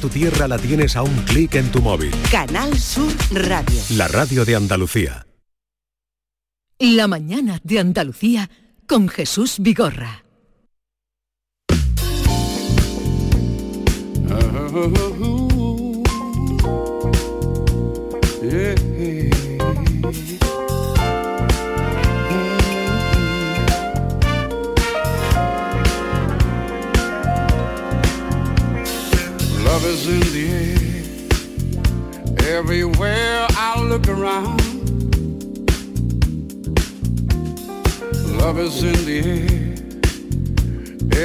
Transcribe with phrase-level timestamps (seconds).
[0.00, 2.10] Tu tierra la tienes a un clic en tu móvil.
[2.30, 3.78] Canal Sur Radio.
[3.96, 5.26] La radio de Andalucía.
[6.78, 8.48] La mañana de Andalucía
[8.86, 10.24] con Jesús Vigorra.
[32.62, 34.60] Everywhere I look around.
[38.38, 39.76] Love is in the air.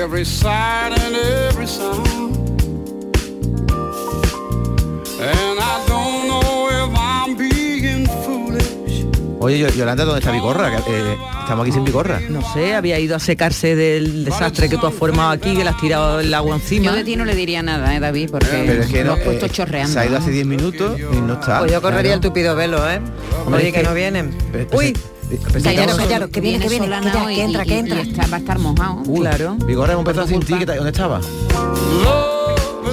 [0.01, 2.37] Every sight and every sound.
[5.19, 6.54] And I don't know
[9.45, 10.71] Oye, Yo- Yolanda, ¿dónde está Vigorra?
[10.83, 12.19] Que, eh, estamos aquí sin Vigorra.
[12.29, 15.69] No sé, había ido a secarse del desastre que tú has formado aquí, que le
[15.69, 16.85] has tirado el agua encima.
[16.85, 18.29] Yo de ti no le diría nada, ¿eh, David?
[18.31, 19.93] Porque Pero es que lo no, has puesto eh, chorreando.
[19.93, 21.59] se ha ido hace 10 minutos y no está.
[21.59, 22.99] Pues yo correría el tupido velo, ¿eh?
[23.45, 24.35] Hombre, Oye, que que- no vienen.
[24.73, 24.97] Uy,
[25.63, 27.97] callaros, callaros, que viene, que viene, que ya, que entra, y- que entra.
[28.03, 29.03] y está- va a estar mojado.
[29.05, 29.57] Uy, Claro.
[29.63, 30.55] Vigorra hemos empezado sin ti.
[30.65, 31.21] ¿dónde estaba?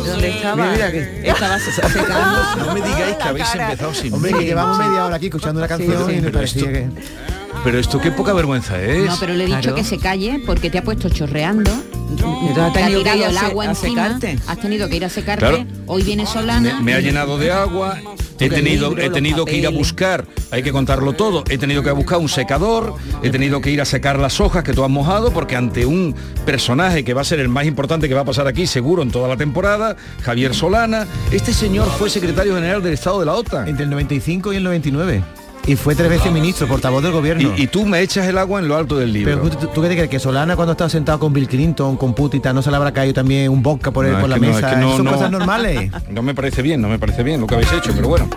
[0.06, 0.56] ¿Dónde estaba?
[0.56, 2.56] Mira, mira que- Estaba se- secando.
[2.66, 4.38] No me digáis que habéis empezado sin Hombre, mí.
[4.40, 7.41] que llevamos media hora aquí escuchando una canción sí, y me parecía esto- que...
[7.64, 9.06] Pero esto qué poca vergüenza es.
[9.06, 9.76] No, pero le he dicho Claro.
[9.76, 11.70] que se calle porque te ha puesto chorreando.
[12.10, 14.04] Entonces has te ha tenido que tirado ir a el agua a encima.
[14.04, 14.38] secarte.
[14.46, 15.46] Has tenido que ir a secarte.
[15.46, 15.64] Claro.
[15.86, 16.80] Hoy viene Me, Solana.
[16.80, 17.98] me ha llenado de agua,
[18.38, 21.82] he tenido, libro, he tenido que ir a buscar, hay que contarlo todo, he tenido
[21.82, 24.90] que buscar un secador, he tenido que ir a secar las hojas que tú has
[24.90, 28.26] mojado, porque ante un personaje que va a ser el más importante que va a
[28.26, 32.92] pasar aquí, seguro, en toda la temporada, Javier Solana, este señor fue secretario general del
[32.94, 33.68] Estado de la OTAN.
[33.68, 35.22] Entre el 95 y el 99.
[35.66, 37.54] Y fue tres veces ministro, portavoz del gobierno.
[37.56, 39.40] Y, y tú me echas el agua en lo alto del libro.
[39.42, 40.10] Pero ¿tú, tú qué te crees?
[40.10, 43.14] Que Solana cuando estaba sentado con Bill Clinton, con tal, no se le habrá caído
[43.14, 44.70] también un vodka por, el- No, por la que es mesa.
[44.70, 45.12] que no, Son no.
[45.12, 45.90] cosas normales.
[46.10, 48.28] No me parece bien, no me parece bien lo que habéis hecho, pero bueno.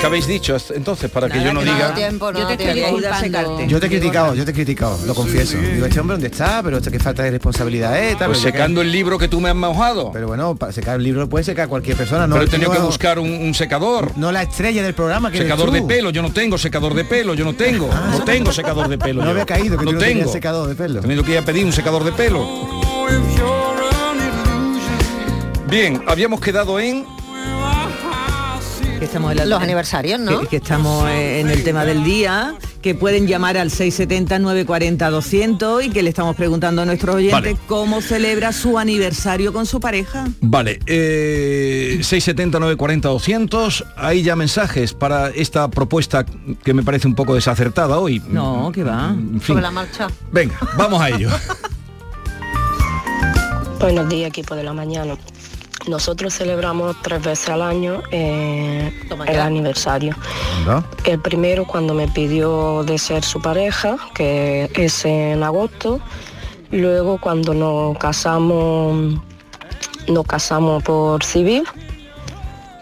[0.00, 1.88] ¿Qué habéis dicho entonces para que yo no que diga?
[1.90, 3.66] da tiempo, no Yo te disculpando.
[3.66, 5.56] Yo te he criticado, yo te he criticado, lo confieso.
[5.58, 8.50] Digo, este hombre dónde está, pero esto qué falta de responsabilidad es, tal, Pues que-
[8.50, 10.10] secando el libro que tú me has mojado.
[10.12, 12.72] Pero bueno, para secar el libro lo puede secar cualquier persona, no pero he tenido
[12.72, 14.10] que buscar un, un secador.
[14.16, 17.34] No la estrella del programa que secador de pelo, yo no tengo secador de pelo,
[17.34, 19.20] yo no tengo, no tengo secador de pelo.
[19.20, 19.30] No yo.
[19.32, 20.32] había caído que no tú no tenías tengo.
[20.32, 20.98] secador de pelo.
[21.00, 22.46] He tenido que ir a pedir un secador de pelo.
[25.68, 27.06] Bien, habíamos quedado en
[29.02, 30.42] Que estamos en la- Los aniversarios, ¿no?
[30.42, 35.90] que, que estamos eh, en el tema del día, que pueden llamar al 670-940-200 y
[35.90, 37.56] que le estamos preguntando a nuestros oyentes Vale.
[37.66, 40.28] cómo celebra su aniversario con su pareja.
[40.40, 43.84] Vale, eh, 670 940 200.
[43.96, 46.24] Hay ya mensajes para esta propuesta
[46.62, 48.22] que me parece un poco desacertada hoy.
[48.28, 49.08] No, que va.
[49.08, 49.48] En fin.
[49.48, 50.06] Sobre la marcha.
[50.30, 51.28] Venga, vamos a ello.
[53.80, 55.16] Buenos días, equipo de la mañana.
[55.88, 58.92] Nosotros celebramos tres veces al año eh,
[59.26, 60.14] el aniversario.
[60.64, 60.84] ¿No?
[61.04, 66.00] El primero cuando me pidió de ser su pareja, que es en agosto.
[66.70, 69.14] Luego cuando nos casamos,
[70.08, 71.64] nos casamos por civil,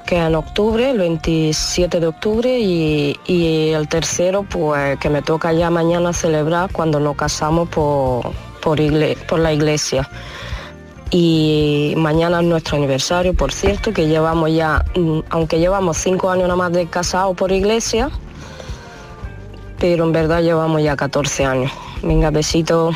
[0.06, 2.58] que es en octubre, el 27 de octubre.
[2.60, 8.30] Y, y el tercero, pues que me toca ya mañana celebrar cuando nos casamos por,
[8.60, 10.08] por, igle- por la iglesia.
[11.10, 16.44] Y mañana es nuestro aniversario, por cierto, que llevamos ya, mm, aunque llevamos cinco años
[16.44, 18.10] nada más de casado por iglesia,
[19.78, 21.72] pero en verdad llevamos ya 14 años.
[22.02, 22.92] Venga, besito.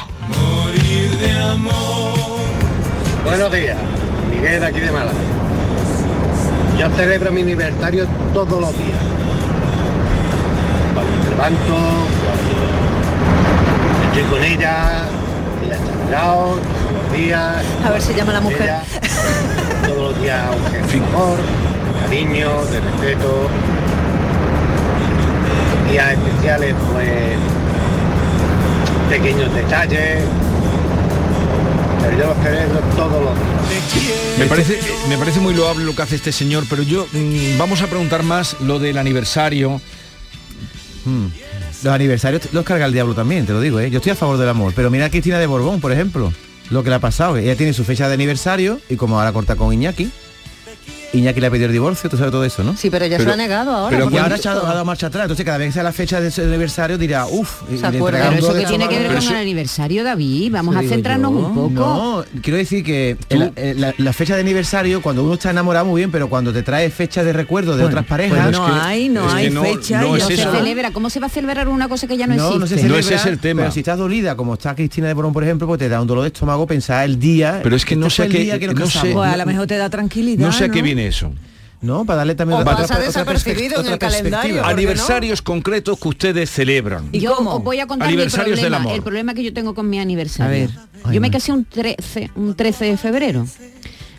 [3.25, 3.77] Buenos días,
[4.31, 5.19] Miguel de aquí de Málaga.
[6.79, 8.99] Yo celebro mi aniversario todos los días.
[11.37, 11.77] Cuando
[13.99, 15.03] me estoy con ella,
[15.65, 16.74] ella está a mi lado, todos los
[17.15, 17.65] días.
[17.85, 18.63] A ver si llama la mujer.
[18.63, 18.83] ella,
[19.87, 20.51] todos los días
[20.95, 21.39] un amor,
[22.03, 23.49] cariño, de respeto.
[25.91, 27.39] Días especiales, pues
[29.09, 30.25] pequeños detalles.
[32.03, 34.39] Pero yo los celebro todos los días.
[34.39, 37.83] Me parece, me parece muy loable lo que hace este señor, pero yo mm, vamos
[37.83, 39.81] a preguntar más lo del aniversario.
[41.05, 41.27] Mm.
[41.83, 43.91] Los aniversarios los carga el diablo también, te lo digo, ¿eh?
[43.91, 46.33] Yo estoy a favor del amor, pero mira a Cristina de Borbón, por ejemplo,
[46.71, 47.37] lo que le ha pasado.
[47.37, 50.11] Ella tiene su fecha de aniversario y como ahora corta con Iñaki,
[51.15, 52.77] Iñaki le ha pedido el divorcio, tú sabes todo eso, ¿no?
[52.77, 53.91] Sí, pero ya se lo ha negado ahora.
[53.91, 55.83] pero por Y lo ahora ha, ha dado marcha atrás, entonces cada vez que sea
[55.83, 59.35] la fecha de su aniversario dirá, uff, Pero eso que tiene que ver con el
[59.37, 60.53] aniversario, David.
[60.53, 61.39] Vamos a centrarnos yo.
[61.39, 61.71] un poco.
[62.35, 66.01] No, quiero decir que el- la, la fecha de aniversario, cuando uno está enamorado muy
[66.01, 68.73] bien, pero cuando te trae fecha de recuerdo de Bueno, otras parejas, pues no es
[68.73, 70.53] que- hay, no hay no- fecha no y es no se eso.
[70.53, 70.91] celebra.
[70.93, 72.59] ¿Cómo se va a celebrar una cosa que ya no, no, existe?
[72.61, 73.63] no se No celebra, ese es el tema.
[73.63, 76.07] Pero si estás dolida, como está Cristina de Borón, por ejemplo, pues te da un
[76.07, 77.61] dolor de estómago pensar el día.
[77.63, 79.15] Pero es que no este sé qué- no sé- casamos.
[79.15, 80.45] Pues a lo mejor te da tranquilidad.
[80.47, 81.33] No sé a qué viene eso?
[81.81, 84.63] No, para darle también O otra- pasa otra desapercibido perspec- en el otra calendario, perspectiva.
[84.63, 87.13] ¿por qué Aniversarios concretos que ustedes celebran.
[87.13, 88.95] Yo os voy a contar mi Aniversarios del problema, amor.
[88.97, 90.47] el problema que yo tengo con mi aniversario.
[90.47, 90.71] A ver.
[91.13, 93.47] Yo me casé un 13, un 13 de febrero.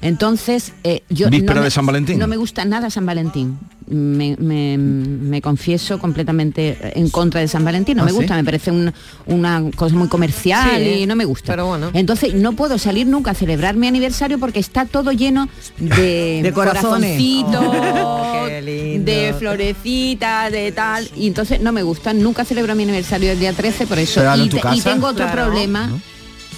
[0.06, 2.20] Entonces, eh, yo Víspera no me- de San Valentín.
[2.20, 3.58] No me gusta nada San Valentín.
[3.88, 7.98] Me, me- me confieso completamente en contra de San Valentín.
[7.98, 8.18] No ¿Ah, me sí?
[8.18, 8.92] gusta, me parece un-
[9.28, 11.54] una cosa muy comercial Sí, y no me gusta.
[11.54, 11.90] pero bueno.
[11.94, 16.52] Entonces, no puedo salir nunca a celebrar mi aniversario porque está todo lleno de, De
[16.54, 17.18] corazones.
[17.18, 17.66] corazoncitos,
[18.08, 21.08] Oh, de florecitas, de tal.
[21.16, 22.14] Y entonces no me gusta.
[22.14, 24.22] Nunca celebro mi aniversario el día 13 por eso.
[24.36, 24.94] Y, en tu te- y casa.
[24.94, 25.46] tengo otro Claro.
[25.46, 25.90] problema.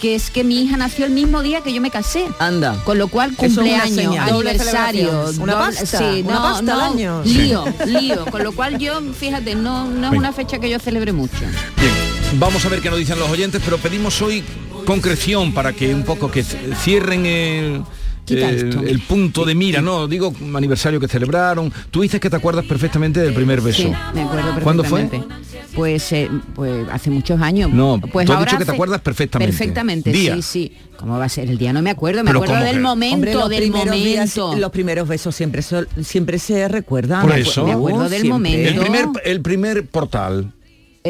[0.01, 2.27] Que es que mi hija nació el mismo día que yo me casé.
[2.39, 2.75] Anda.
[2.83, 4.15] Con lo cual, es cumpleaños.
[4.29, 5.09] Doble aniversario.
[5.39, 7.21] Una doble- pasta, sí, una no, pasta al no, año.
[7.25, 8.25] lío, lío.
[8.27, 11.39] Con lo cual yo, fíjate, no, no es una fecha que yo celebre mucho.
[11.79, 11.93] Bien,
[12.39, 14.43] vamos a ver qué nos dicen los oyentes, pero pedimos hoy
[14.85, 17.81] concreción para que un poco que cierren el,
[18.27, 18.81] Quita el, esto.
[18.83, 21.71] el punto de mira, no, digo aniversario que celebraron.
[21.91, 23.81] Tú dices que te acuerdas perfectamente del primer beso.
[23.83, 25.01] Sí, me acuerdo ¿Cuándo fue?
[25.05, 25.47] perfectamente.
[25.75, 27.71] Pues, eh, pues hace muchos años.
[27.71, 29.51] No, pues tú has ahora dicho que te acuerdas perfectamente.
[29.55, 30.35] Perfectamente, Día.
[30.35, 30.71] sí, sí.
[30.97, 31.71] ¿Cómo va a ser el día?
[31.71, 32.81] No me acuerdo, me Pero acuerdo ¿cómo del que?
[32.81, 34.59] momento, Hombre, los del primeros días- momento.
[34.61, 37.21] los primeros besos siempre son- siempre se recuerdan.
[37.21, 37.63] Por Me eso.
[37.65, 38.69] me acuerdo del momento.
[38.69, 40.51] El primer, el primer portal.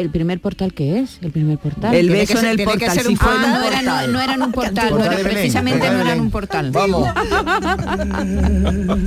[0.00, 1.18] ¿El primer portal qué es?
[1.22, 1.94] ¿El primer portal?
[1.94, 2.90] El beso que en el que portal.
[3.00, 4.12] si un Ah, no, un era, no, portal.
[4.12, 6.20] no era en un portal, no era, precisamente portal no era en Belén.
[6.24, 6.70] un portal.
[6.70, 7.08] Vamos.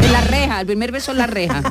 [0.02, 1.62] En la reja, el primer beso en la reja.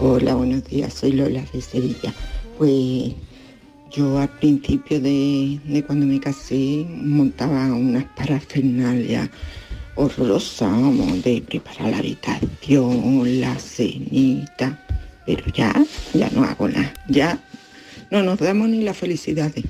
[0.00, 2.12] Hola, buenos días, soy Lola de Sevilla.
[2.58, 3.12] Pues
[3.90, 9.28] yo al principio de, de cuando me casé montaba unas parafernalias
[10.00, 14.78] horrorosas, vamos, de preparar la habitación, la cenita,
[15.26, 15.74] pero ya,
[16.14, 17.38] ya no hago nada, ya
[18.10, 19.64] no nos damos ni las felicidades.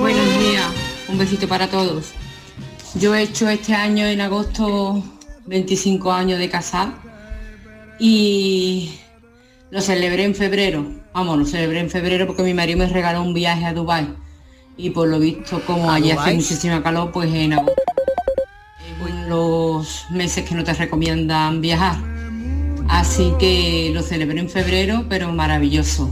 [0.00, 0.72] Buenos días,
[1.08, 2.12] un besito para todos.
[2.96, 5.02] Yo he hecho este año en agosto
[5.46, 6.94] 25 años de casar
[8.00, 8.98] y
[9.70, 10.84] lo celebré en febrero.
[11.14, 14.08] Vamos, lo celebré en febrero porque mi marido me regaló un viaje a Dubai
[14.76, 17.97] y por lo visto como ¿A allí hace muchísima calor, pues en agosto en
[19.28, 21.96] los meses que no te recomiendan viajar.
[22.88, 26.10] Así que lo celebré en febrero, pero maravilloso.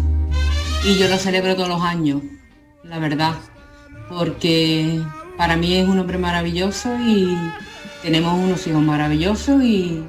[0.85, 2.23] Y yo lo celebro todos los años,
[2.85, 3.33] la verdad,
[4.09, 5.01] porque
[5.37, 7.37] para mí es un hombre maravilloso y
[8.03, 10.05] tenemos unos hijos maravillosos y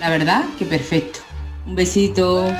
[0.00, 1.20] la verdad que perfecto.
[1.66, 2.50] Un besito.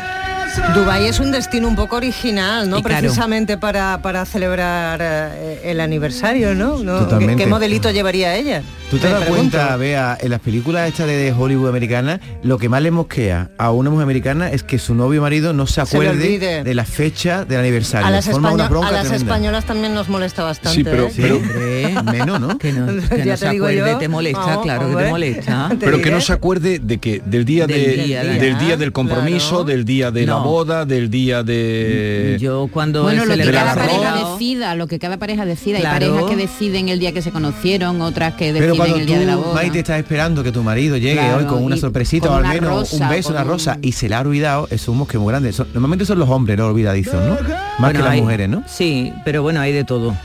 [0.75, 2.83] Dubái es un destino un poco original, ¿no?
[2.83, 6.79] Precisamente para, para celebrar eh, el aniversario, ¿no?
[6.79, 7.19] ¿No?
[7.19, 8.63] ¿Qué, qué modelito llevaría ella?
[8.91, 9.57] ¿Tú te Me das pregunto.
[9.59, 13.73] cuenta, Bea, en las películas estas de Hollywood americanas, lo que más le mosquea a
[13.73, 17.45] una mujer americana es que su novio o marido no se acuerde de la fecha
[17.45, 18.07] del aniversario.
[18.07, 19.35] A las, Forma una españo- bronca a las tremenda.
[19.35, 20.79] españolas también nos molesta bastante.
[20.79, 21.11] Sí, pero- ¿eh?
[21.13, 22.59] Sí, Pero- hombre, menos, ¿no?
[22.59, 23.99] Que no, que Ya no te se digo acuerde, yo.
[23.99, 25.05] te molesta, claro que hombre.
[25.07, 25.67] te molesta.
[25.71, 28.59] Te Pero que no se acuerde de que del día, Del de- día, del del
[28.59, 29.65] día día, del compromiso, claro.
[29.65, 30.45] del día de la No.
[30.45, 34.99] boda, del día de Yo cuando Bueno, lo que celebrado- cada pareja decida, lo que
[35.01, 35.79] cada pareja decida.
[35.79, 39.19] Hay parejas que deciden el día que se conocieron, otras que Pero cuando el día
[39.19, 39.55] de la tú, boda.
[39.55, 42.55] Maite, estás esperando que tu marido llegue Claro, hoy con una sorpresita con o al
[42.55, 45.29] menos un beso, una un- rosa, y se la ha olvidado, es un mosque muy
[45.33, 45.53] grande.
[45.53, 47.35] Son- normalmente son los hombres los olvidadizos, ¿no?
[47.35, 48.63] Más Bueno, que las hay- mujeres, ¿no?
[48.67, 50.17] Sí, pero bueno, hay de todo.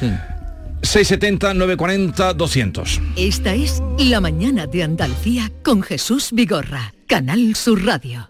[0.00, 0.10] Sí.
[0.82, 3.00] 670 940 200.
[3.16, 8.29] Esta es La mañana de Andalucía con Jesús Vigorra, Canal Sur Radio.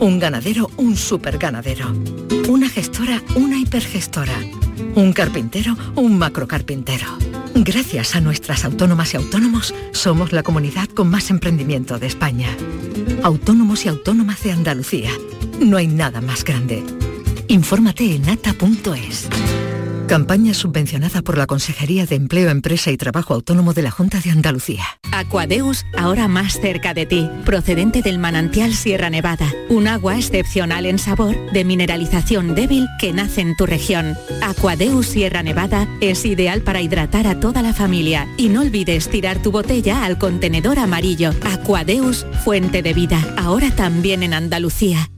[0.00, 1.92] Un ganadero, un superganadero.
[2.48, 4.34] Una gestora, una hipergestora.
[4.94, 7.06] Un carpintero, un macrocarpintero.
[7.54, 12.48] Gracias a nuestras autónomas y autónomos, somos la comunidad con más emprendimiento de España.
[13.22, 15.10] Autónomos y autónomas de Andalucía.
[15.60, 16.82] No hay nada más grande.
[17.48, 19.28] Infórmate en ata.es.
[20.10, 24.32] Campaña subvencionada por la Consejería de Empleo, Empresa y Trabajo Autónomo de la Junta de
[24.32, 24.82] Andalucía.
[25.12, 30.98] Aquadeus, ahora más cerca de ti, procedente del manantial Sierra Nevada, un agua excepcional en
[30.98, 34.16] sabor, de mineralización débil que nace en tu región.
[34.42, 39.40] Aquadeus Sierra Nevada es ideal para hidratar a toda la familia y no olvides tirar
[39.40, 41.30] tu botella al contenedor amarillo.
[41.44, 45.08] Aquadeus, fuente de vida, ahora también en Andalucía.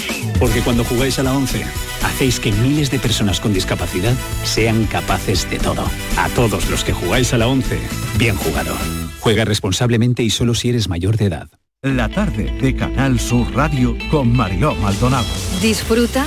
[0.41, 1.67] Porque cuando jugáis a la 11,
[2.03, 5.85] hacéis que miles de personas con discapacidad sean capaces de todo.
[6.17, 7.79] A todos los que jugáis a la 11,
[8.17, 8.75] bien jugado.
[9.21, 11.49] Juega responsablemente y solo si eres mayor de edad.
[11.83, 15.27] La tarde de Canal Sur Radio con Mariló Maldonado.
[15.61, 16.27] Disfruta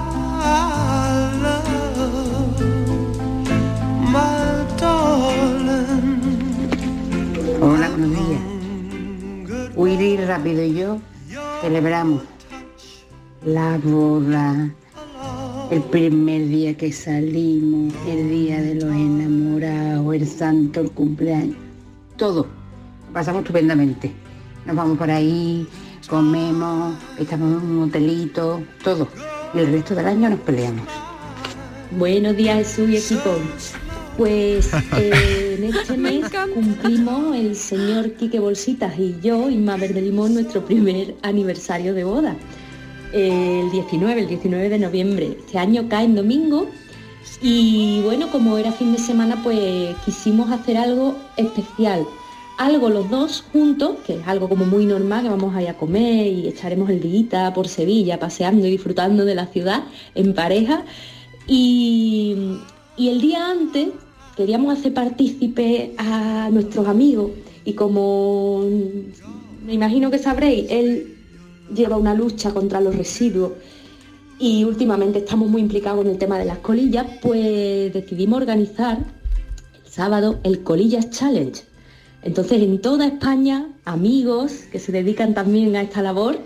[9.81, 10.99] Willy Rápido y yo
[11.61, 12.21] celebramos
[13.43, 14.69] la boda,
[15.71, 21.55] el primer día que salimos, el día de los enamorados, el santo, el cumpleaños,
[22.15, 22.45] todo.
[23.11, 24.11] Pasamos estupendamente.
[24.67, 25.67] Nos vamos por ahí,
[26.07, 29.07] comemos, estamos en un hotelito, todo.
[29.55, 30.85] Y el resto del año nos peleamos.
[31.97, 33.35] Buenos días Jesús y equipo.
[34.15, 40.33] Pues eh, en este mes cumplimos el señor Quique Bolsitas y yo, Inma Verde Limón,
[40.33, 42.35] nuestro primer aniversario de boda.
[43.13, 45.37] El 19, el 19 de noviembre.
[45.39, 46.67] Este año cae en domingo
[47.41, 52.07] y bueno, como era fin de semana, pues quisimos hacer algo especial.
[52.57, 55.77] Algo los dos juntos, que es algo como muy normal, que vamos a ir a
[55.77, 59.83] comer y echaremos el día por Sevilla, paseando y disfrutando de la ciudad
[60.15, 60.85] en pareja.
[61.45, 62.57] Y,
[62.97, 63.89] y el día antes
[64.35, 67.31] queríamos hacer partícipe a nuestros amigos
[67.65, 68.63] y como
[69.65, 71.15] me imagino que sabréis, él
[71.73, 73.53] lleva una lucha contra los residuos
[74.39, 78.97] y últimamente estamos muy implicados en el tema de las colillas, pues decidimos organizar
[79.85, 81.61] el sábado el Colillas Challenge.
[82.23, 86.39] Entonces en toda España, amigos que se dedican también a esta labor,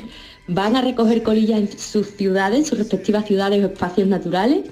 [0.47, 4.65] van a recoger colillas en sus ciudades, en sus respectivas ciudades o espacios naturales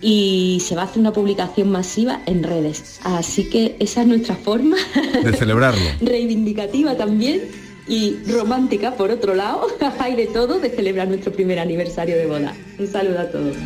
[0.00, 3.00] y se va a hacer una publicación masiva en redes.
[3.04, 4.76] Así que esa es nuestra forma
[5.24, 5.84] De celebrarlo.
[6.00, 7.42] reivindicativa también
[7.88, 9.66] y romántica por otro lado.
[9.98, 12.54] Hay de todo de celebrar nuestro primer aniversario de boda.
[12.78, 13.56] Un saludo a todos.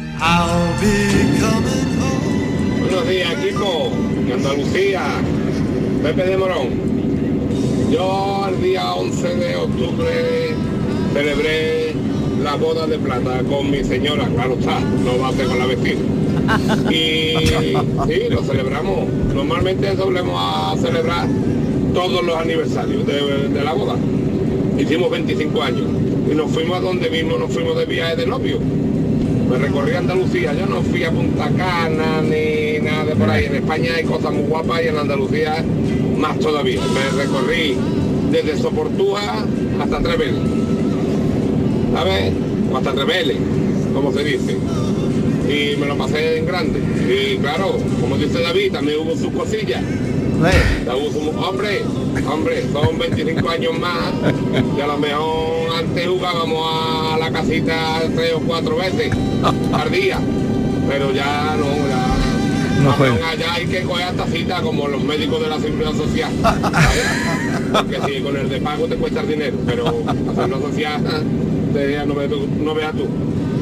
[2.81, 3.91] Buenos días, equipo
[4.27, 5.03] de Andalucía,
[6.03, 6.91] Pepe de Morón.
[7.91, 10.55] Yo el día 11 de octubre
[11.13, 11.93] celebré
[12.43, 15.67] la boda de plata con mi señora, claro está, no va a ser con la
[15.67, 16.20] vecina.
[16.91, 17.35] Y
[18.07, 19.09] sí, lo celebramos.
[19.35, 21.29] Normalmente solemos a celebrar
[21.95, 23.97] todos los aniversarios de, la boda.
[24.79, 25.87] Hicimos 25 años
[26.31, 28.59] y nos fuimos a donde mismo nos fuimos de viaje de novio.
[29.51, 33.47] Me recorrí Andalucía, yo no fui a Punta Cana ni nada de por ahí.
[33.47, 35.65] En España hay cosas muy guapas y en Andalucía
[36.17, 36.81] más todavía.
[36.95, 37.75] Me recorrí
[38.31, 39.45] desde Soportúa
[39.81, 40.35] hasta Trevel.
[41.93, 42.33] ¿Sabes?
[42.73, 43.37] O hasta Treveles,
[43.93, 44.57] como se dice.
[45.51, 46.81] Y me lo pasé en grande.
[47.09, 49.83] Y claro, como dice David, también hubo sus cosillas.
[51.37, 51.83] Hombre,
[52.31, 54.13] hombre, son 25 años más
[54.77, 56.67] y a lo mejor antes jugábamos
[57.13, 59.11] a la casita tres o cuatro veces
[59.73, 60.19] al día,
[60.89, 62.83] pero ya no, ya...
[62.83, 63.29] No juega.
[63.29, 66.31] Allá hay que coger hasta cita como los médicos de la seguridad social.
[67.73, 71.03] Porque si con el de pago te cuesta el dinero, pero la seguridad social
[71.75, 73.07] te- no veas tú.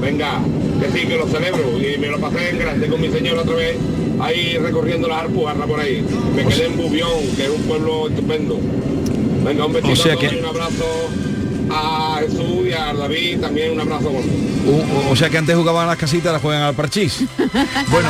[0.00, 0.38] Venga,
[0.80, 3.54] que sí, que lo celebro y me lo pasé en grande con mi señor otra
[3.56, 3.76] vez
[4.20, 6.04] ahí recorriendo la Alpujarra por ahí.
[6.34, 8.58] Me quedé en Bubión, que es un pueblo estupendo.
[9.44, 10.84] Venga, un besito O sea a todos que- y un abrazo
[11.70, 14.10] a Jesús y a David, también un abrazo.
[14.10, 17.24] O, o sea que antes jugaban a las casitas, ahora juegan al parchís.
[17.90, 18.08] Bueno,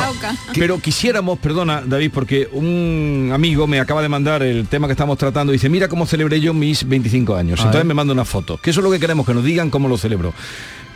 [0.55, 5.17] pero quisiéramos, perdona David, porque un amigo me acaba de mandar el tema que estamos
[5.17, 5.53] tratando.
[5.53, 7.59] Dice, mira cómo celebré yo mis 25 años.
[7.59, 7.85] A Entonces ver.
[7.85, 8.57] me manda una foto.
[8.57, 10.33] Que eso es lo que queremos, que nos digan cómo lo celebro.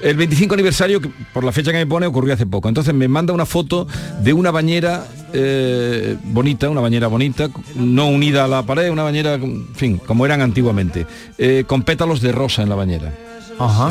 [0.04, 1.02] El 25 aniversario,
[1.34, 2.68] por la fecha que me pone, ocurrió hace poco.
[2.68, 3.88] Entonces me manda una foto
[4.22, 9.36] de una bañera eh, bonita, una bañera bonita, no unida a la pared, una bañera,
[9.36, 11.08] en fin, como eran antiguamente,
[11.38, 13.14] eh, con pétalos de rosa en la bañera.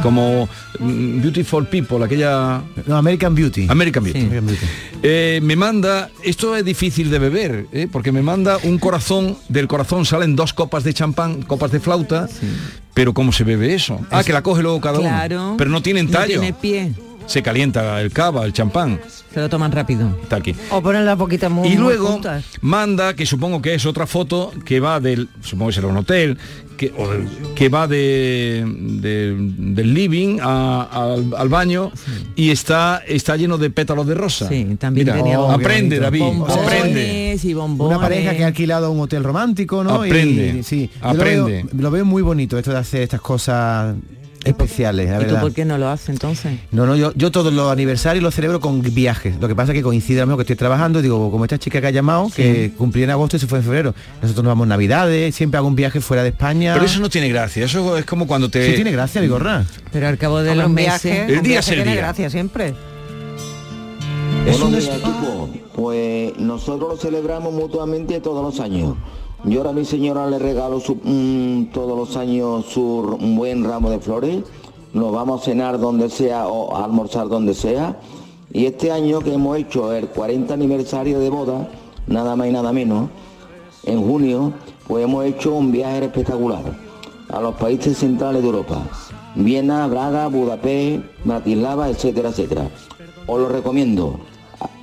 [0.03, 2.63] Como mm, Beautiful People, aquella...
[2.87, 3.67] No, American Beauty.
[3.69, 4.21] American Beauty.
[4.21, 4.67] American Beauty.
[5.03, 7.89] Eh, me manda, esto es difícil de beber, ¿eh?
[7.91, 12.29] porque me manda un corazón, del corazón salen dos copas de champán, copas de flauta,
[12.95, 13.99] pero ¿cómo se bebe eso?
[14.11, 15.49] Ah, que la coge luego cada Claro.
[15.49, 15.55] uno.
[15.59, 16.39] Pero no tienen No tallo.
[16.41, 16.93] tiene pie.
[17.27, 19.01] Se calienta el cava, el champán.
[19.33, 20.17] Se lo toman rápido.
[20.23, 20.55] Está aquí.
[20.71, 22.21] O ponen las boquitas muy Y luego
[22.61, 26.37] manda, que supongo que es otra foto, que va del, supongo que será un hotel,
[26.77, 31.91] que, o del- que va de, de- del living a- al, al baño
[32.37, 34.49] y está, está lleno de pétalos de rosa.
[34.49, 37.39] Sí, también Mira, tenía aprende, David, bombones aprende.
[37.43, 37.97] y bombones.
[37.97, 39.95] Una pareja que ha alquilado un hotel romántico, ¿no?
[40.03, 41.63] Aprende, Y, sí, aprende.
[41.63, 43.95] Lo veo, lo veo muy bonito esto de hacer estas cosas
[44.45, 46.59] especiales, la ¿Y tú por qué no lo haces entonces?
[46.71, 49.37] No, no, yo, yo todos los aniversarios los celebro con viajes.
[49.41, 51.59] Lo que pasa es que coincide a lo mejor que estoy trabajando, digo, como esta
[51.59, 53.95] chica que ha llamado, que cumplía en agosto y se fue en febrero.
[54.21, 56.75] Nosotros nos vamos navidades, siempre hago un viaje fuera de España.
[56.75, 58.67] Pero eso no tiene gracia, eso es como cuando te...
[58.67, 59.65] Sí tiene gracia, Vigorra.
[59.93, 61.29] Pero al cabo de los un meses...
[61.29, 62.01] El un día es el tiene día.
[62.01, 62.75] gracia siempre.
[64.45, 65.51] Buenos días, equipo.
[65.75, 68.97] Pues nosotros lo celebramos mutuamente todos los años.
[69.45, 73.91] Yo ahora a mi señora le regalo mm, todos los años su, un buen ramo
[73.91, 74.45] de flores.
[74.93, 77.99] Nos vamos a cenar donde sea o a almorzar donde sea.
[78.53, 81.69] Y este año que hemos hecho el 40 aniversario de boda,
[82.07, 83.09] nada más y nada menos,
[83.85, 84.53] en junio,
[84.87, 86.63] pues hemos hecho un viaje espectacular
[87.29, 88.83] a los países centrales de Europa.
[89.35, 92.69] Viena, Braga, Budapest, Bratislava, etcétera, etcétera.
[93.27, 94.21] Os lo recomiendo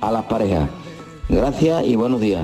[0.02, 0.68] a las parejas.
[1.30, 2.42] Gracias y buenos días.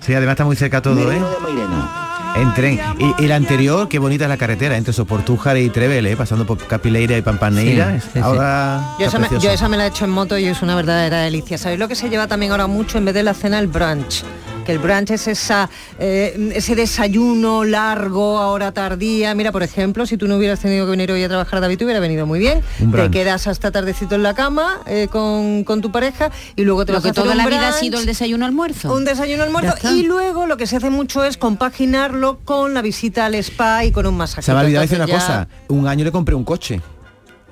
[0.00, 1.14] Sí, además está muy cerca todo, ¿eh?
[1.14, 2.06] De Mairena.
[2.36, 2.80] En tren.
[2.98, 6.16] Y, y la anterior, qué bonita es la carretera, entre Soportújar y Trevel, ¿eh?
[6.16, 7.94] pasando por Capileira y Pampaneira.
[7.94, 8.18] Sí, sí, sí.
[8.20, 9.44] ahora Yo está esa, me, precioso.
[9.46, 11.58] yo esa me la he hecho en moto y es una verdadera delicia.
[11.58, 13.58] ¿Sabéis lo que se lleva también ahora mucho en vez de la cena?
[13.58, 14.22] El brunch.
[14.64, 15.68] Que el brunch es esa,
[15.98, 19.34] eh, ese desayuno largo, ahora tardía.
[19.34, 21.84] Mira, por ejemplo, si tú no hubieras tenido que venir hoy a trabajar, David, te
[21.84, 22.62] hubiera venido muy bien.
[22.92, 26.92] Te quedas hasta tardecito en la cama eh, con, con tu pareja y luego te
[26.92, 28.92] Lo vas que a hacer toda un la vida ha sido el desayuno almuerzo.
[28.94, 33.26] Un desayuno almuerzo y luego lo que se hace mucho es compaginarlo con la visita
[33.26, 34.42] al spa y con un masaje.
[34.42, 35.48] Se me ha olvidado decir una cosa.
[35.68, 36.80] Un año le compré un coche.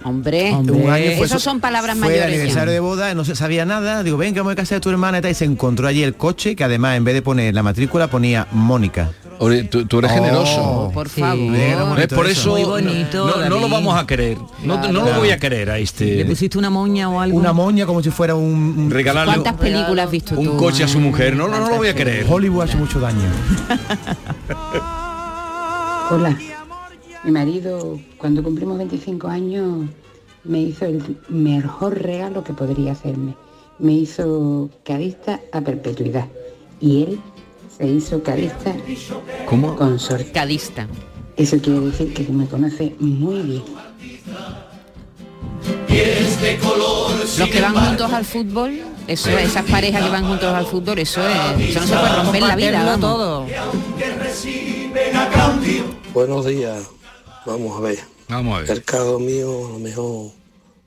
[0.08, 0.74] Hombre, año
[1.16, 2.30] fue esas su- son palabras fue el mayores.
[2.30, 2.34] ya.
[2.36, 4.02] aniversario de boda, no se sabía nada.
[4.02, 5.30] Digo, ven que vamos a casa de tu hermana y tal.
[5.30, 8.46] Y se encontró allí el coche que además en vez de poner la matrícula ponía
[8.52, 9.10] Mónica.
[9.40, 10.90] Oye, tú, tú eres Oh, generoso.
[10.92, 11.52] por favor.
[11.52, 12.08] ¿Ves?
[12.08, 12.50] Por eso.
[12.50, 14.36] Muy bonito, no, no lo vamos a querer.
[14.64, 15.20] No, no lo Claro.
[15.20, 16.16] voy a querer a este.
[16.16, 17.38] ¿Le pusiste una moña o algo?
[17.38, 18.74] Una moña como si fuera un...
[18.76, 20.56] un- Regalarle ¿Cuántas películas has visto un tú?
[20.56, 21.36] coche a su mujer.
[21.36, 22.26] No, no, no lo voy a querer.
[22.28, 23.18] Hollywood hace mucho daño.
[26.10, 26.36] Hola.
[27.28, 29.84] Mi marido, cuando cumplimos 25 años,
[30.44, 33.36] me hizo el mejor regalo que podría hacerme.
[33.78, 36.26] Me hizo cadista a perpetuidad.
[36.80, 37.20] Y él
[37.76, 38.74] se hizo cadista
[39.44, 39.76] ¿Cómo?
[39.76, 40.32] consorte.
[40.32, 40.88] Cadista.
[41.36, 43.62] Eso quiere decir que me conoce muy bien.
[47.38, 51.20] Los que van juntos al fútbol, eso, esas parejas que van juntos al fútbol, eso
[51.28, 53.46] es, eso no se puede romper la vida, todo.
[56.14, 56.97] Buenos días.
[57.48, 57.98] Vamos a ver.
[58.28, 58.70] Vamos a ver.
[58.70, 60.32] El caso mío, a lo mejor,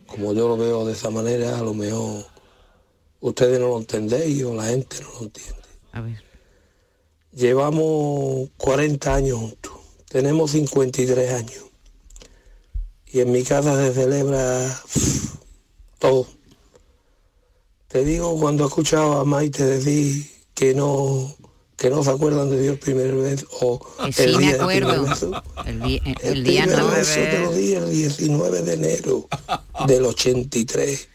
[0.06, 2.24] como yo lo veo de esa manera, a lo mejor
[3.20, 5.62] ustedes no lo entendéis o la gente no lo entiende.
[5.92, 6.24] A ver.
[7.34, 9.72] Llevamos 40 años juntos.
[10.08, 11.66] Tenemos 53 años.
[13.08, 14.84] Y en mi casa se celebra
[15.98, 16.28] todo.
[17.88, 21.36] Te digo, cuando he escuchado a Maite decir que no
[21.82, 24.90] que no se acuerdan de Dios primer vez o Que sí, me día del acuerdo.
[24.92, 25.44] primer beso.
[25.66, 26.92] El, di- el El día primer no.
[26.92, 29.28] beso te lo di el 19 de enero
[29.88, 31.08] del 83,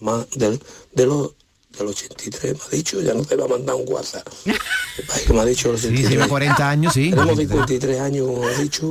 [0.00, 0.60] más del,
[0.92, 1.34] de los
[1.78, 4.28] del 83, me ha dicho, ya no te va a mandar un WhatsApp.
[4.44, 4.54] El
[5.26, 6.10] que me ha dicho el Sí, 83.
[6.10, 7.08] lleva 40 años, sí.
[7.08, 8.90] Tenemos 53 años, como he dicho,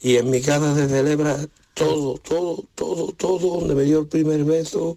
[0.00, 1.38] y en mi casa se celebra
[1.72, 4.94] todo, todo, todo, todo, donde me dio el primer beso,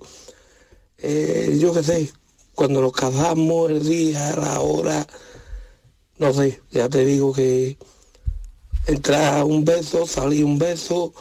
[0.98, 2.12] eh, yo qué sé,
[2.56, 5.06] cuando nos casamos, el día, la hora,
[6.18, 7.78] no sé, ya te digo que
[8.88, 11.14] entra un beso, salí un beso,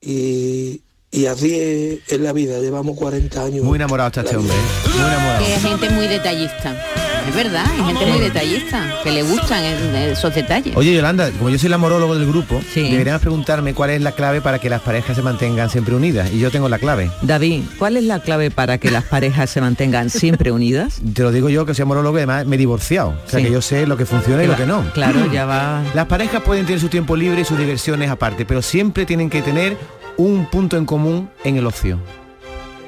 [0.00, 3.64] y, y así es, es la vida, llevamos 40 años.
[3.64, 4.88] Muy enamorado está este hombre, ¿eh?
[4.88, 5.44] muy enamorado.
[5.44, 7.03] Que es gente muy detallista.
[7.28, 10.76] Es verdad, hay gente muy detallista, que le gustan esos detalles.
[10.76, 14.40] Oye, Yolanda, como yo soy el amorólogo del grupo, deberías preguntarme cuál es la clave
[14.40, 16.30] para que las parejas se mantengan siempre unidas.
[16.32, 17.10] Y yo tengo la clave.
[17.22, 21.00] David, ¿cuál es la clave para que las parejas se mantengan siempre unidas?
[21.14, 23.10] Te lo digo yo que soy amorólogo y además me he divorciado.
[23.26, 23.46] O sea Sí.
[23.46, 24.82] que yo sé lo que funciona y lo que no.
[24.92, 25.82] Claro, ya va.
[25.94, 29.42] Las parejas pueden tener su tiempo libre y sus diversiones aparte, pero siempre tienen que
[29.42, 29.76] tener
[30.18, 31.98] un punto en común en el ocio.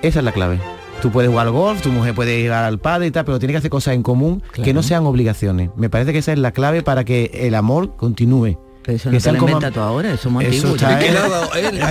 [0.02, 0.60] Esa es la clave.
[1.02, 3.52] Tú puedes jugar al golf, tu mujer puede ir al padre y tal, pero tiene
[3.52, 5.70] que hacer cosas en común que no sean obligaciones.
[5.76, 8.58] Me parece que esa es la clave para que el amor continúe.
[8.86, 10.76] Pero eso no te lo como- inventa tú ahora, eso es muy Eso antiguo.
[10.76, 11.16] está él-
[11.82, 11.90] ha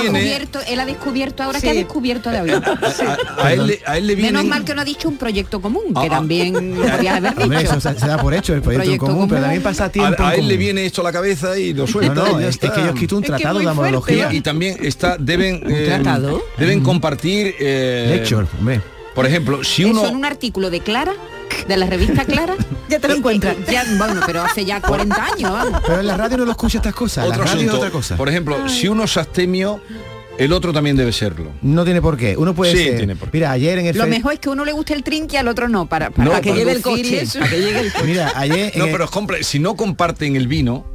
[0.00, 2.54] viene- descubierto, él ha descubierto ahora que ha descubierto David.
[2.54, 5.18] A, a él, le- a él le viene Menos mal que no ha dicho un
[5.18, 7.42] proyecto común, que Ah, también lo podía haber dicho.
[7.44, 10.34] Hombre, eso se, se da por hecho el proyecto, común, pero también pasa tiempo a,
[10.34, 12.14] él le viene esto a la cabeza y lo suelta.
[12.14, 14.32] No, es- es que he escrito un Es que tratado de fuerte, amorología.
[14.32, 16.42] Y, también está, deben, eh, tratado?
[16.56, 18.80] deben compartir eh, Lecture, hombre.
[19.14, 21.12] Por ejemplo, si Eso uno en un artículo de Clara,
[21.68, 22.54] de la revista Clara.
[22.88, 23.56] ya te lo encuentras.
[23.70, 25.80] Ya, bueno, pero hace ya 40 años, vamos.
[25.86, 27.26] Pero en la radio no lo escucha estas cosas.
[27.26, 28.16] otro la radio asunto, es otra cosa.
[28.16, 29.80] Por ejemplo, si uno es astemio,
[30.38, 31.50] el otro también debe serlo.
[31.62, 32.36] No tiene por qué.
[32.36, 32.96] Uno puede Sí, ser.
[32.98, 33.36] tiene por qué.
[33.38, 35.38] Mira, ayer en el Lo Fe- mejor es que uno le guste el trinque y
[35.38, 37.38] al otro no, para, para, No, para que lleve el coche, eso.
[37.40, 40.86] para que llegue el Mira, ayer No, el- pero compre- si no comparten el vino,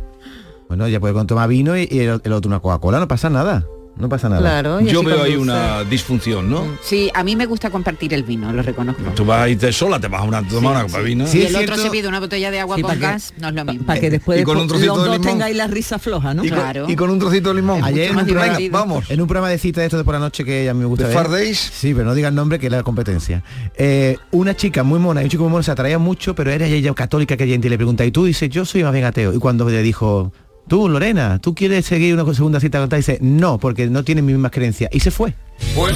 [0.67, 3.65] Bueno, ya puede tomar vino y, y el, el otro una Coca-Cola, no pasa nada.
[3.97, 4.41] No pasa nada.
[4.41, 6.65] Claro, yo veo ahí una disfunción, ¿no?
[6.81, 9.01] Sí, a mí me gusta compartir el vino, lo reconozco.
[9.15, 11.25] Tú vas a irte sola, te vas a una, tomar una copa de vino.
[11.33, 13.47] y el otro se pide una botella de agua Sí, con para que- gas, no
[13.49, 13.85] es lo mismo.
[13.85, 15.31] Para que después Y con un trocito los de dos limón.
[15.33, 16.43] tengáis la risa floja, ¿no?
[16.43, 16.85] Y con- Claro.
[16.89, 17.83] y con un trocito de limón.
[17.85, 19.09] Ayer en un, programa, vamos.
[19.09, 20.85] en un programa de cita de esto de por la noche que a mí me
[20.87, 21.29] gusta ¿De ver.
[21.29, 21.57] Days?
[21.73, 23.43] Sí, pero no diga el nombre que es la competencia.
[23.75, 26.65] Eh, una chica muy mona y un chico muy mono se atraían mucho, pero era
[26.65, 29.33] ella católica creyente y le pregunta, y tú dices, yo soy más bien ateo.
[29.33, 30.33] Y cuando le dijo,
[30.67, 32.99] tú, Lorena, ¿tú quieres seguir una segunda cita con tal?
[32.99, 34.89] Dice, no, porque no tienen mis mismas creencias.
[34.93, 35.33] Y se fue.
[35.75, 35.95] Pues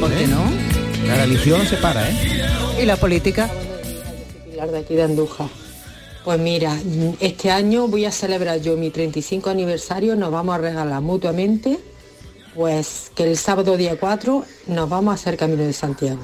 [0.00, 0.44] ¿Por qué no?
[1.06, 2.14] La religión se para, ¿eh?
[2.82, 3.50] ¿Y la política?
[4.50, 5.48] Pilar de aquí de Andújar.
[6.24, 6.78] Pues mira,
[7.20, 11.78] este año voy a celebrar yo mi 35 aniversario, nos vamos a regalar mutuamente,
[12.54, 16.20] pues que el sábado día 4 nos vamos a hacer Camino de Santiago.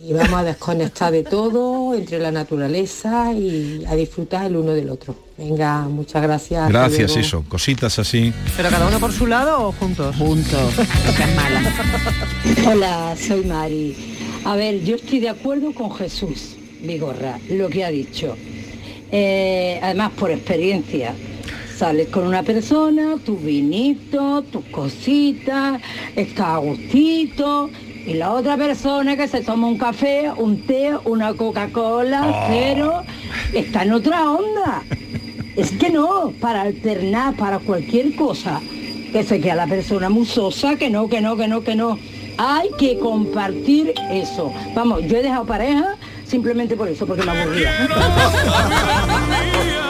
[0.00, 4.90] Y vamos a desconectar de todo, entre la naturaleza y a disfrutar el uno del
[4.90, 5.14] otro.
[5.38, 6.68] Venga, muchas gracias.
[6.68, 8.32] Gracias, eso, cositas así.
[8.56, 10.16] ¿Pero cada uno por su lado o juntos?
[10.16, 11.62] Juntos, es mala.
[12.66, 13.96] Hola, soy Mari.
[14.44, 18.36] A ver, yo estoy de acuerdo con Jesús Vigorra, lo que ha dicho.
[19.10, 21.14] Eh, además, por experiencia.
[21.76, 25.80] Sales con una persona, tu vinito, tus cositas,
[26.14, 27.70] está a gustito.
[28.06, 33.02] Y la otra persona que se toma un café, un té, una Coca-Cola, pero
[33.52, 34.82] está en otra onda.
[35.56, 38.60] Es que no, para alternar, para cualquier cosa,
[39.12, 41.98] que se queda la persona musosa, que no, que no, que no, que no.
[42.36, 44.52] Hay que compartir eso.
[44.74, 45.94] Vamos, yo he dejado pareja
[46.26, 47.70] simplemente por eso, porque me aburría.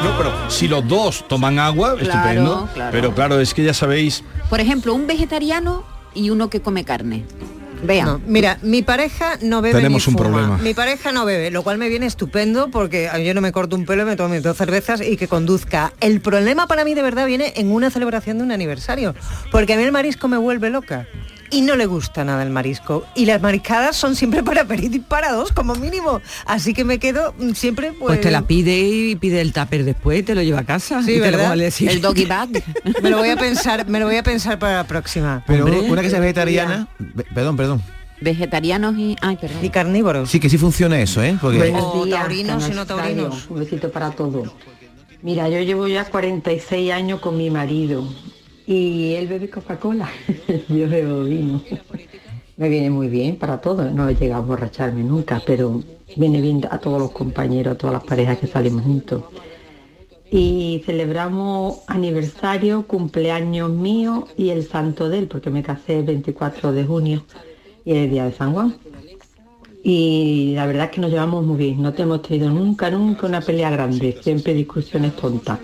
[0.04, 2.68] No, pero si los dos toman agua, Claro, estupendo.
[2.74, 2.90] claro.
[2.92, 7.24] Pero claro, es que ya sabéis, Por ejemplo, un vegetariano y uno que come carne.
[7.86, 8.06] Vean.
[8.06, 10.30] No, mira, mi pareja no bebe Tenemos ni un fuma.
[10.30, 10.58] problema.
[10.58, 13.84] Mi pareja no bebe, lo cual me viene estupendo porque yo no me corto un
[13.84, 15.92] pelo, me tomo mis dos cervezas y que conduzca.
[16.00, 19.14] El problema para mí de verdad viene en una celebración de un aniversario,
[19.50, 21.06] porque a mí el marisco me vuelve loca.
[21.50, 23.04] Y no le gusta nada el marisco.
[23.14, 26.20] Y las mariscadas son siempre para aperitif para dos, como mínimo.
[26.46, 28.06] Así que me quedo mm, siempre pues...
[28.06, 31.02] Pues te la pide y pide el tupper después y te lo lleva a casa.
[31.02, 31.70] Sí, y te lo ¿verdad?
[31.70, 31.94] siguiente.
[31.96, 32.48] El doggy bag.
[33.02, 35.42] Me lo voy a pensar, me lo voy a pensar para la próxima.
[35.46, 35.80] Pero Hombre.
[35.90, 37.82] una que sea vegetariana, ve- perdón, perdón.
[38.20, 39.16] Vegetarianos y...
[39.20, 39.64] Ay, perdón.
[39.64, 40.30] Y carnívoros.
[40.30, 41.36] Sí que sí funciona eso, ¿eh?
[41.40, 43.46] Porque Buenos O días, taurinos y no taurinos.
[43.50, 44.50] Un besito para todos.
[45.22, 48.04] Mira, yo llevo ya 46 años con mi marido
[48.66, 50.08] y él bebe Coca-Cola,
[50.68, 51.62] yo bebo vino.
[52.56, 55.82] Me viene muy bien para todo, no he llegado a borracharme nunca, pero
[56.16, 59.24] viene bien a todos los compañeros, a todas las parejas que salimos juntos.
[60.30, 66.72] Y celebramos aniversario, cumpleaños mío y el santo de él, porque me casé el 24
[66.72, 67.24] de junio
[67.84, 68.76] y es el día de San Juan.
[69.82, 73.40] Y la verdad es que nos llevamos muy bien, no hemos tenido nunca, nunca una
[73.42, 75.58] pelea grande, siempre discusiones tontas,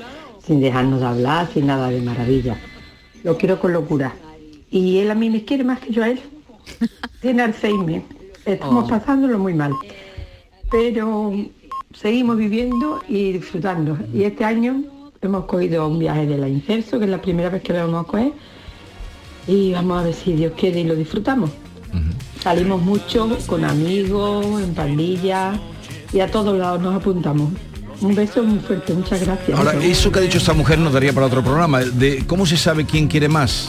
[0.45, 2.59] sin dejarnos de hablar, sin nada de maravilla.
[3.25, 4.15] Lo quiero con locura.
[4.71, 6.21] Y él a mí me quiere más que yo a él.
[7.21, 8.03] tiene Alzheimer.
[8.45, 8.89] Estamos Oh.
[8.89, 9.73] pasándolo muy mal.
[10.71, 11.33] Pero
[11.93, 13.99] seguimos viviendo y disfrutando.
[14.15, 14.83] Y este año
[15.21, 18.05] hemos cogido un viaje de la Incerso, que es la primera vez que lo vamos
[18.05, 18.33] a coger.
[19.47, 21.51] Y vamos a ver si Dios quiere y lo disfrutamos.
[22.41, 25.59] Salimos mucho con amigos, en pandillas
[26.13, 27.51] y a todos lados nos apuntamos.
[28.01, 29.59] Un beso muy fuerte, muchas gracias.
[29.59, 32.57] Ahora, eso que ha dicho esta mujer nos daría para otro programa, de cómo se
[32.57, 33.69] sabe quién quiere más.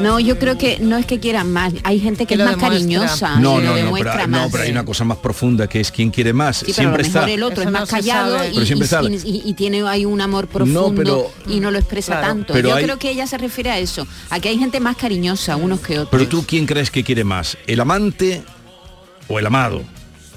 [0.00, 1.74] No, yo creo que no es que quieran más.
[1.84, 2.70] Hay gente que, Que es más demuestra.
[2.70, 3.36] cariñosa.
[3.40, 4.40] No, y lo no, no, demuestra pero, más.
[4.42, 6.56] no, pero hay una cosa más profunda que es quién quiere más.
[6.58, 7.30] Sí, pero a lo Siempre mejor está.
[7.34, 9.10] el otro Eso es no más callado y, Pero siempre y- sabe.
[9.22, 12.26] y- y tiene hay un amor profundo pero- y no lo expresa Claro.
[12.26, 12.52] tanto.
[12.54, 14.06] Pero Yo hay- creo que ella se refiere a eso.
[14.30, 16.08] A que hay gente más cariñosa unos que otros.
[16.10, 17.58] Pero tú, ¿quién crees que quiere más?
[17.66, 18.42] ¿El amante
[19.28, 19.82] o el amado?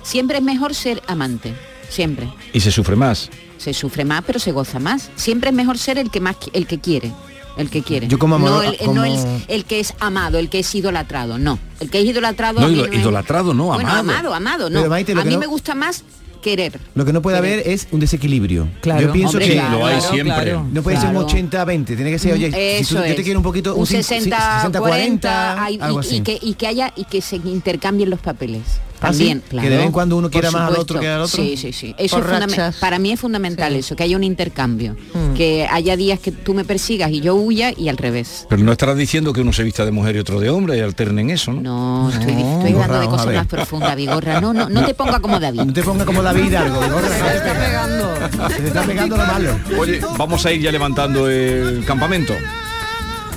[0.04, 1.54] Siempre es mejor ser amante.
[1.90, 2.28] Siempre.
[2.54, 3.30] Y se sufre más.
[3.58, 5.10] Se sufre más, pero se goza más.
[5.16, 7.12] Siempre es mejor ser el que más el que quiere.
[7.58, 8.08] El que quiere.
[8.10, 9.18] Yo como no, amor- el, como- no el,
[9.48, 11.58] el que es amado, el que es idolatrado, no.
[11.80, 12.60] El que es idolatrado.
[12.60, 14.00] No, a mí ido- no es- idolatrado, no, Bueno, amado.
[14.02, 14.80] amado, amado, no.
[14.80, 16.04] Pero, Maite, lo a mí no- me gusta más
[16.42, 16.78] querer.
[16.96, 18.68] Lo que no puede haber es un desequilibrio.
[18.82, 19.08] Claro.
[19.08, 20.44] Yo pienso Hombre, que claro, lo hay claro, siempre.
[20.44, 20.68] claro.
[20.70, 23.44] no puede ser un 80-20, tiene que ser, oye, si tú- yo te quiero un
[23.44, 26.16] poquito, un cin- 60, 60-40, hay- algo y, así.
[26.18, 28.62] y que, y que haya y que se intercambien los papeles.
[29.02, 29.20] ¿Ah, sí?
[29.20, 29.70] También, Que claro.
[29.70, 31.36] de vez en cuando uno quiera más al otro que al otro.
[31.36, 31.96] Sí, sí, sí.
[31.98, 34.96] Eso es para mí es fundamental eso, que haya un intercambio.
[35.14, 35.34] Hmm.
[35.34, 38.46] Que haya días que tú me persigas y yo huya y al revés.
[38.50, 40.82] Pero no estarás diciendo que uno se vista de mujer y otro de hombre y
[40.82, 41.62] alternen eso, ¿no?
[41.62, 44.42] No, estoy, estoy Vigorra, hablando de cosas más profundas, Vigorra.
[44.42, 45.62] No, no, no te ponga como David.
[45.62, 48.50] No te ponga como David Hidalgo, Vigorra, no te pega.
[48.50, 49.60] Se te está pegando lo malo.
[49.78, 52.34] Oye, vamos a ir ya levantando el campamento.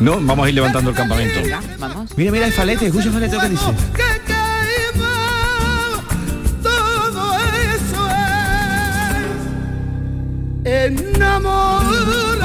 [0.00, 1.40] No, vamos a ir levantando el campamento.
[1.42, 2.10] Venga, vamos.
[2.16, 4.38] Mira, mira el falete, escucha el falete lo que dice.
[10.68, 12.38] Es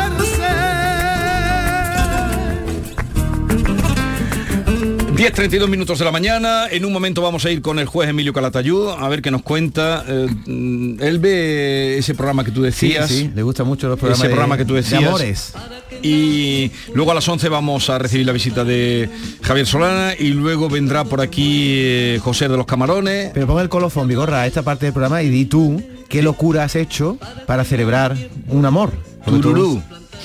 [5.23, 6.67] 10.32 minutos de la mañana.
[6.69, 9.41] En un momento vamos a ir con el juez Emilio Calatayud a ver qué nos
[9.41, 10.03] cuenta.
[10.05, 10.27] Eh,
[10.99, 13.07] él ve ese programa que tú decías.
[13.09, 15.01] sí, le gustan mucho los programas ese de- programa que tú de decías.
[15.05, 15.53] amores.
[16.01, 19.09] Y luego a las 11 vamos a recibir la visita de
[19.43, 23.31] Javier Solana y luego vendrá por aquí eh, José de los Camarones.
[23.33, 26.65] Pero pon el colofón, Vigorra, a esta parte del programa y di tú qué locura
[26.65, 28.17] has hecho para celebrar
[28.49, 28.91] un amor.
[29.23, 29.81] Porque tú-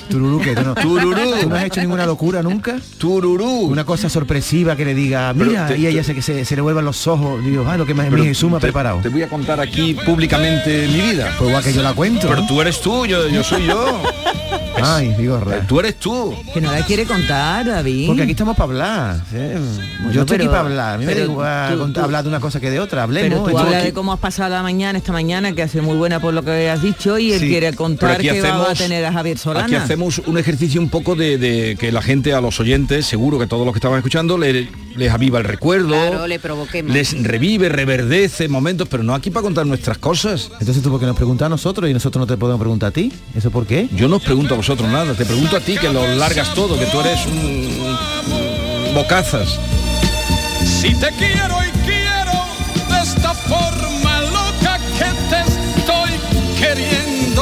[0.09, 0.39] Tururú.
[0.41, 1.21] Que tú no, Tururú.
[1.41, 2.77] ¿Tú no has hecho ninguna locura nunca?
[2.97, 3.67] Tururú.
[3.67, 6.61] Una cosa sorpresiva que le diga, mira, te- y ella se, que se, se le
[6.61, 7.43] vuelvan los ojos.
[7.43, 8.99] Digo, ah, lo que más mi Jesús me ha preparado.
[9.01, 11.33] Te voy a contar aquí públicamente mi vida.
[11.37, 12.27] Pues igual que yo la cuento.
[12.27, 12.47] Pero ¿no?
[12.47, 14.01] tú eres tú, yo, yo soy yo.
[14.81, 15.61] Ay, Vigorra.
[15.67, 16.33] Tú eres tú.
[16.53, 18.07] Que no la quiere contar, David.
[18.07, 19.15] Porque aquí estamos para hablar.
[19.29, 19.37] ¿sí?
[20.13, 20.95] yo estoy pero- aquí para hablar.
[20.95, 23.05] A mí me da igual tú- cont- tú- hablar de una cosa que de otra.
[23.07, 23.51] Pero Hablemos.
[23.51, 26.33] tú aquí- de cómo has pasado la mañana, esta mañana, que hace muy buena por
[26.33, 29.37] lo que has dicho, y él Sí, quiere contar que va a tener a Javier
[29.37, 29.67] Solana.
[29.89, 33.47] Hacemos un ejercicio un poco de, de que la gente, a los oyentes, seguro que
[33.47, 36.93] todos los que estaban escuchando, le- les aviva el recuerdo, Claro, le provoquemos.
[36.93, 40.51] les revive, reverdece momentos, pero no aquí para contar nuestras cosas.
[40.59, 43.11] Entonces tú porque nos preguntas a nosotros y nosotros no te podemos preguntar a ti.
[43.33, 43.89] ¿Eso por qué?
[43.95, 46.77] Yo no os pregunto a vosotros nada, te pregunto a ti que lo largas todo,
[46.77, 47.33] que tú eres un,
[48.89, 49.57] un bocazas.
[50.81, 51.58] Si te quiero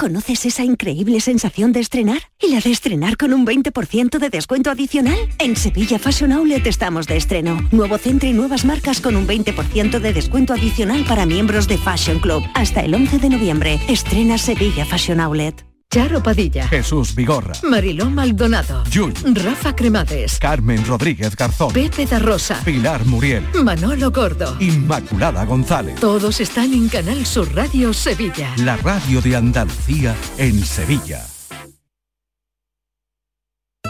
[0.00, 2.22] ¿Conoces esa increíble sensación de estrenar?
[2.40, 5.18] ¿Y la de estrenar con un 20% de descuento adicional?
[5.40, 7.68] En Sevilla Fashion Outlet estamos de estreno.
[7.72, 12.20] Nuevo centro y nuevas marcas con un 20% de descuento adicional para miembros de Fashion
[12.20, 12.44] Club.
[12.54, 13.80] Hasta el 11 de noviembre.
[13.88, 15.67] Estrena Sevilla Fashion Outlet.
[15.90, 22.60] Charo Padilla, Jesús Vigorra, Mariló Maldonado, Yuyu, Rafa Cremades, Carmen Rodríguez Garzón, Pepe da Rosa,
[22.62, 24.54] Pilar Muriel, Manolo Gordo.
[24.60, 25.98] Inmaculada González.
[25.98, 28.52] Todos están en Canal Sur Radio Sevilla.
[28.58, 31.24] La radio de Andalucía en Sevilla.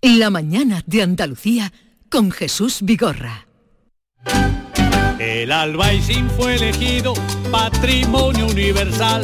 [0.00, 1.72] La mañana de Andalucía
[2.08, 3.48] con Jesús Vigorra.
[5.18, 7.14] El Albaicín fue elegido
[7.50, 9.22] patrimonio universal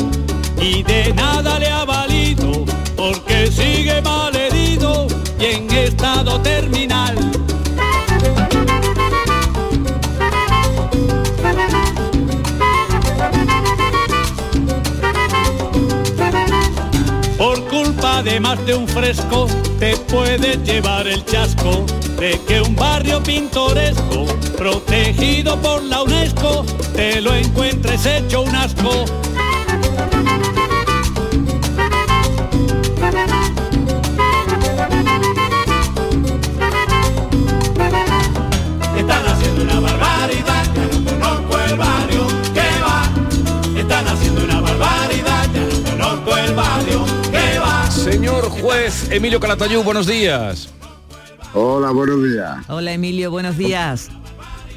[0.60, 2.64] y de nada le ha valido
[2.96, 5.06] porque sigue mal herido
[5.38, 7.33] y en estado terminal.
[18.14, 19.46] Culpa de más de un fresco
[19.78, 21.84] te puedes llevar el chasco
[22.18, 29.04] de que un barrio pintoresco protegido por la UNESCO te lo encuentres hecho un asco.
[48.60, 50.68] Juez Emilio Calatayú, buenos días.
[51.52, 52.56] Hola, buenos días.
[52.68, 54.08] Hola Emilio, buenos días.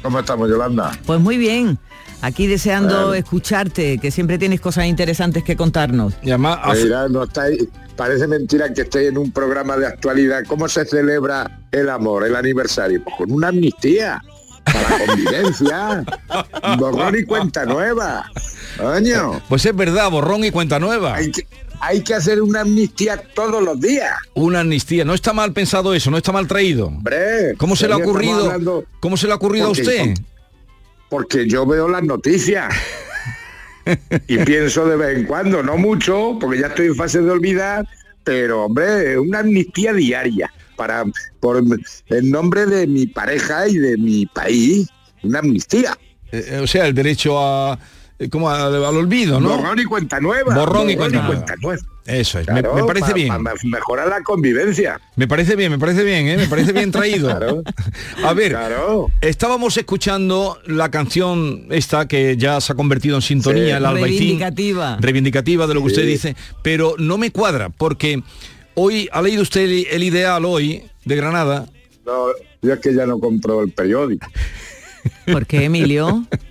[0.02, 0.96] ¿Cómo estamos, Yolanda?
[1.06, 1.78] Pues muy bien.
[2.20, 3.14] Aquí deseando Bueno.
[3.14, 6.14] escucharte, que siempre tienes cosas interesantes que contarnos.
[6.22, 10.42] Y además, Mira, no estáis- parece mentira que estéis en un programa de actualidad.
[10.48, 13.02] ¿Cómo se celebra el amor, el aniversario?
[13.04, 14.20] Pues con una amnistía,
[14.64, 16.04] para la convivencia,
[16.78, 18.24] borrón y cuenta nueva.
[18.76, 19.40] Coño.
[19.48, 21.14] Pues es verdad, borrón y cuenta nueva.
[21.14, 21.46] Hay que,
[21.80, 24.14] hay que hacer una amnistía todos los días.
[24.34, 25.04] Una amnistía.
[25.04, 26.86] No está mal pensado eso, no está mal traído.
[26.86, 28.44] Hombre, ¿Cómo se le ha ocurrido?
[28.46, 30.14] hablando- ¿Cómo se le ha ocurrido a usted?
[31.08, 32.72] Porque yo veo las noticias.
[34.28, 37.86] y pienso de vez en cuando, no mucho, porque ya estoy en fase de olvidar,
[38.24, 41.04] pero hombre, una amnistía diaria para
[41.40, 41.62] por
[42.08, 44.88] el nombre de mi pareja y de mi país,
[45.22, 45.96] una amnistía.
[46.30, 47.78] Eh, o sea, el derecho a eh,
[48.30, 49.56] como al, al olvido, ¿no?
[49.56, 50.54] Borrón y cuenta nueva.
[50.54, 51.44] Borrón y cuenta nueva.
[51.62, 51.82] nueva.
[52.04, 53.28] Eso es, me- Claro, me, parece pa- bien.
[53.44, 54.98] pa- mejorar la convivencia.
[55.16, 56.36] Me parece bien, me parece bien, ¿eh?
[56.38, 57.28] me parece bien traído.
[57.28, 57.62] Claro.
[58.24, 58.56] A ver,
[59.20, 64.18] estábamos escuchando la canción esta que ya se ha convertido en sintonía, el albaicín.
[64.20, 64.96] Reivindicativa.
[65.00, 65.94] Reivindicativa de lo que Sí.
[65.96, 68.22] usted dice, pero no me cuadra porque
[68.74, 71.66] hoy ha leído usted el, el ideal hoy de Granada.
[72.06, 72.28] No,
[72.62, 74.26] yo es que ya no compro el periódico.
[75.30, 76.24] ¿Por qué, Emilio?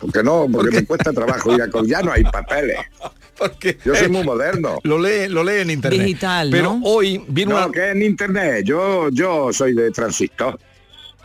[0.00, 2.78] Porque no, porque me cuesta trabajo ir a con ya no hay papeles.
[3.84, 4.78] Yo soy muy moderno.
[4.82, 6.00] Lo lee, lo lee en internet.
[6.00, 6.80] Digital, Pero ¿no?
[6.84, 8.64] hoy viene No, una- que en internet.
[8.64, 10.58] Yo, yo soy de transistor.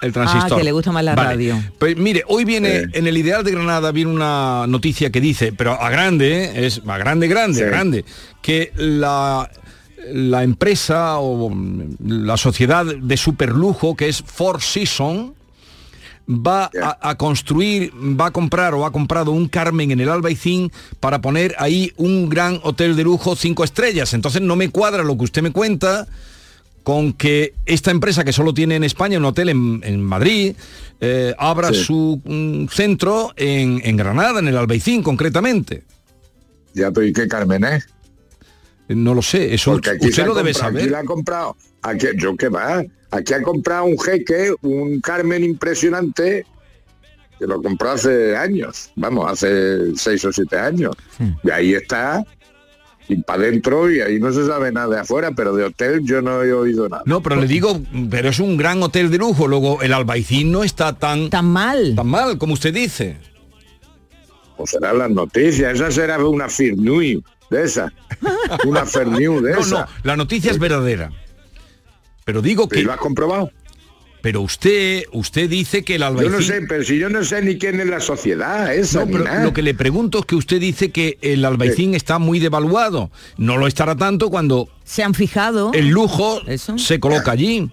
[0.02, 0.54] el transistor.
[0.54, 1.30] Ah, que le gusta más la Vale.
[1.30, 1.64] radio.
[1.80, 2.86] Pues mire, hoy viene Sí.
[2.94, 6.66] en el Ideal de Granada viene una noticia que dice, pero a grande, ¿eh?
[6.68, 7.66] es a grande, grande, Sí.
[7.66, 8.06] grande,
[8.42, 9.50] que la
[10.12, 11.50] la empresa o
[12.06, 15.32] la sociedad de superlujo que es Four Seasons
[16.28, 20.72] va a, a construir, va a comprar o ha comprado un Carmen en el Albaicín
[21.00, 24.14] para poner ahí un gran hotel de lujo cinco estrellas.
[24.14, 26.08] Entonces no me cuadra lo que usted me cuenta
[26.84, 30.54] con que esta empresa que solo tiene en España un hotel en, en Madrid
[31.00, 31.84] eh, abra Sí.
[31.84, 35.84] su mm, centro en, en Granada, en el Albaicín concretamente.
[36.74, 37.88] Ya estoy que Carmen es.
[38.90, 40.92] No lo sé, eso usted lo debe comprado, Aquí saber.
[40.92, 41.56] la ha comprado.
[41.84, 42.84] Aquí, yo qué va.
[43.14, 46.48] Aquí ha comprado un jeque, un Carmen impresionante,
[47.38, 48.90] que lo compró hace años.
[48.96, 50.96] Vamos, hace seis o siete años.
[51.44, 52.24] Y ahí está.
[53.08, 56.24] Y para adentro y ahí no se sabe nada de afuera, pero de hotel yo
[56.24, 57.04] no he oído nada.
[57.06, 59.48] No, pero le digo, pero es un gran hotel de lujo.
[59.48, 63.18] Luego el Albaicín no está tan tan mal, tan mal como usted dice.
[64.58, 67.94] O serán las noticias, esa será una News de esa.
[68.66, 69.80] Una Fair News de No, esa.
[69.82, 71.12] no, la noticia es verdadera.
[72.26, 72.80] Pero digo que.
[72.80, 73.52] ¿Y lo has comprobado?
[74.22, 76.32] Pero usted, usted dice que el Yo Albaicín.
[76.32, 79.02] no sé, pero si yo no sé ni quién es la sociedad esa.
[79.02, 79.44] No, ni pero nada.
[79.44, 83.12] lo que le pregunto es que usted dice que el Albaicín está muy devaluado.
[83.38, 85.72] No lo estará tanto cuando Se han fijado.
[85.74, 86.40] el lujo
[86.78, 87.70] se coloca allí.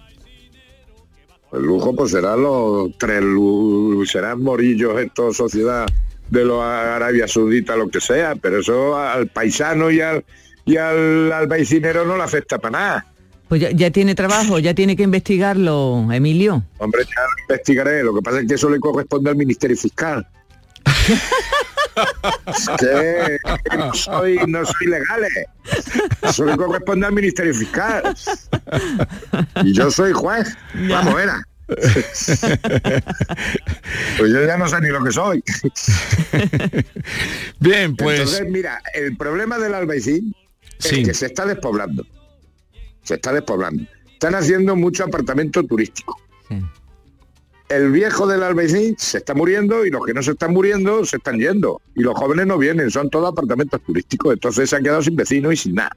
[1.53, 5.85] El lujo pues será los tres lu- serán morillos esto sociedad
[6.29, 10.23] de los Arabia Saudita, lo que sea, pero eso al paisano y al
[10.65, 13.10] y al, no le afecta para nada.
[13.51, 16.63] Pues ya, ya tiene trabajo, ya tiene que investigarlo, Emilio.
[16.77, 18.01] Hombre, ya lo investigaré.
[18.01, 20.25] Lo que pasa es que eso le corresponde al Ministerio Fiscal.
[22.79, 23.37] Que
[23.77, 25.25] no soy, no soy legal.
[25.25, 25.45] eh.
[26.21, 28.15] Eso le corresponde al Ministerio Fiscal.
[29.65, 30.55] Y yo soy juez.
[30.89, 31.43] Vamos, era.
[34.17, 35.43] Pues yo ya no sé ni lo que soy.
[37.59, 38.19] Bien, pues...
[38.19, 40.33] Entonces, mira, el problema del Albaicín
[40.77, 41.01] Sí.
[41.01, 42.05] es que se está despoblando.
[43.03, 43.83] Se está despoblando.
[44.13, 46.17] Están haciendo mucho apartamento turístico.
[47.69, 51.15] El viejo del Albaicín se está muriendo y los que no se están muriendo se
[51.17, 51.81] están yendo.
[51.95, 54.33] Y los jóvenes no vienen, son todos apartamentos turísticos.
[54.33, 55.95] Entonces se han quedado sin vecinos y sin nada.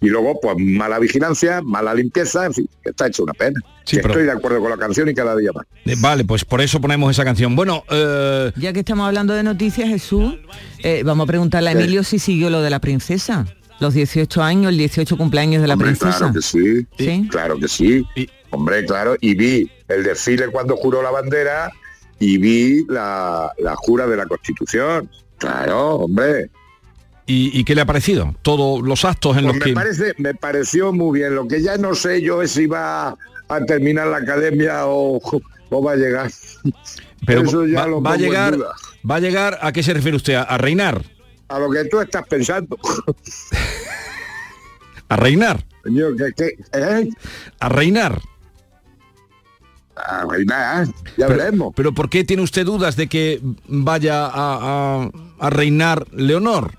[0.00, 3.60] Y luego, pues mala vigilancia, mala limpieza, en fin, que está hecho una pena.
[3.84, 5.64] Sí, pero- Estoy de acuerdo con la canción y cada día más.
[5.84, 7.54] Eh, Vale, pues por eso ponemos esa canción.
[7.54, 10.34] Bueno, eh, Ya que estamos hablando de noticias, Jesús,
[10.82, 11.72] eh, vamos a preguntarle a.
[11.74, 13.46] Emilio si siguió lo de la princesa.
[13.82, 16.18] Los 18 años, el 18 cumpleaños de la Hombre, princesa.
[16.18, 17.28] Claro que sí, Sí.
[17.30, 18.06] claro que sí.
[18.50, 21.70] Hombre, claro, y vi el desfile cuando juró la bandera
[22.20, 25.10] y vi la, la jura de la Constitución.
[25.38, 26.48] Claro, hombre.
[27.26, 28.34] ¿y, y qué le ha parecido?
[28.42, 29.74] Todos los actos en Pues los me que...
[29.74, 31.34] parece, me pareció muy bien.
[31.34, 33.16] Lo que ya no sé yo es si va
[33.48, 35.20] a terminar la academia o,
[35.70, 36.30] o va a llegar.
[37.26, 38.56] Pero Eso ya va, lo va a llegar,
[39.10, 40.34] va a llegar, ¿a qué se refiere usted?
[40.34, 41.02] ¿A, a reinar?
[41.52, 42.78] A lo que tú estás pensando.
[45.08, 45.64] ¿A reinar?
[46.36, 47.10] Que- ¿eh?
[47.60, 48.20] ¿A reinar?
[49.94, 50.86] A reinar,
[51.18, 51.72] ya pero, veremos.
[51.76, 54.30] Pero ¿por qué tiene usted dudas de que vaya a,
[55.04, 56.72] a- a reinar Leonor?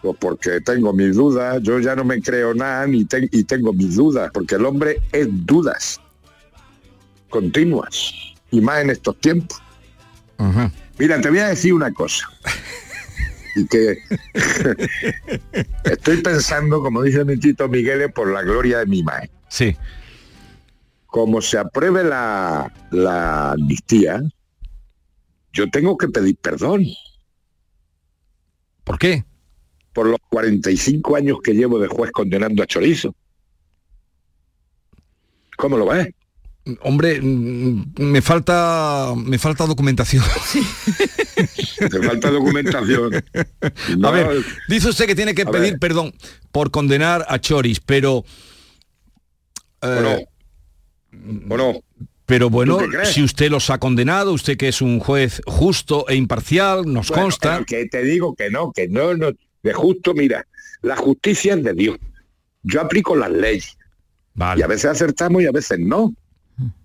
[0.00, 3.94] Pues porque tengo mis dudas, yo ya no me creo nada ni y tengo mis
[3.96, 6.00] dudas, porque el hombre es dudas
[7.28, 8.12] continuas,
[8.50, 9.58] y más en estos tiempos.
[10.98, 12.28] Mira, te voy a decir una cosa.
[13.54, 13.98] Y que
[15.84, 19.30] estoy pensando, como dice mi tito Miguel, por la gloria de mi madre.
[19.48, 19.76] Sí.
[21.06, 24.22] Como se apruebe la, la amnistía,
[25.52, 26.86] yo tengo que pedir perdón.
[28.84, 29.24] ¿Por qué?
[29.92, 33.14] Por los 45 años que llevo de juez condenando a Chorizo.
[35.58, 36.08] ¿Cómo lo ves?
[36.82, 40.24] Hombre, mm, me falta me falta documentación.
[41.78, 43.24] Te falta documentación.
[44.04, 45.78] A ver, dice usted que tiene que A pedir ver.
[45.80, 46.14] perdón
[46.52, 48.24] por condenar a Choris, pero
[49.82, 50.26] eh,
[51.48, 51.72] ¿O no?
[52.26, 56.84] Pero bueno, si usted los ha condenado, usted que es un juez justo e imparcial,
[56.86, 57.64] nos Bueno, consta.
[57.66, 59.30] que te digo que no, que no, no.
[59.62, 60.46] De justo, mira,
[60.80, 61.98] la justicia es de Dios.
[62.62, 63.76] Yo aplico las leyes.
[64.56, 66.14] Y a veces acertamos y a veces no.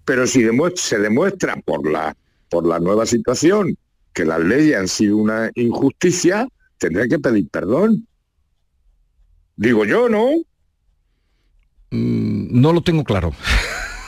[0.06, 2.16] Pero si demuestra- se demuestra por la,
[2.50, 3.78] por la nueva situación
[4.14, 6.48] que las leyes han sido una injusticia,
[6.78, 8.08] tendré que pedir perdón.
[9.56, 10.28] Digo yo, ¿no?
[11.92, 13.34] Mm, no lo tengo claro.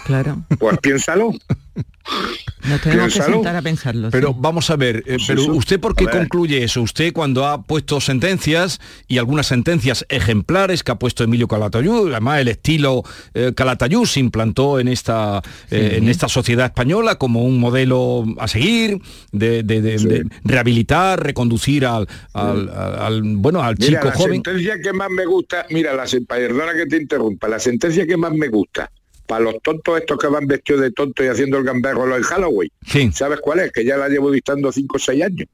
[0.05, 0.43] Claro.
[0.57, 1.31] Pues piénsalo.
[2.69, 4.09] Nos tenemos que sentar a pensarlo.
[4.11, 4.35] Pero sí.
[4.39, 6.81] vamos a ver, eh, Pues pero eso, usted por qué concluye eso?
[6.81, 12.39] Usted cuando ha puesto sentencias y algunas sentencias ejemplares que ha puesto Emilio Calatayud, además
[12.41, 13.03] el estilo
[13.33, 15.41] eh, Calatayud se implantó en esta
[15.71, 15.95] eh, Sí.
[15.97, 18.99] en esta sociedad española como un modelo a seguir
[19.31, 24.13] de, de- de- de rehabilitar, reconducir al, al- al- al- bueno al Mira, chico la
[24.13, 24.33] joven.
[24.43, 28.31] sentencia que más me gusta, mira, la, perdona que te interrumpa, la sentencia que más
[28.33, 28.91] me gusta,
[29.29, 32.71] para los tontos estos que van vestidos de tontos y haciendo el gamberro en Halloween,
[33.13, 33.71] ¿sabes cuál es?
[33.71, 35.47] Que ya la llevo dictando 5 o 6 años.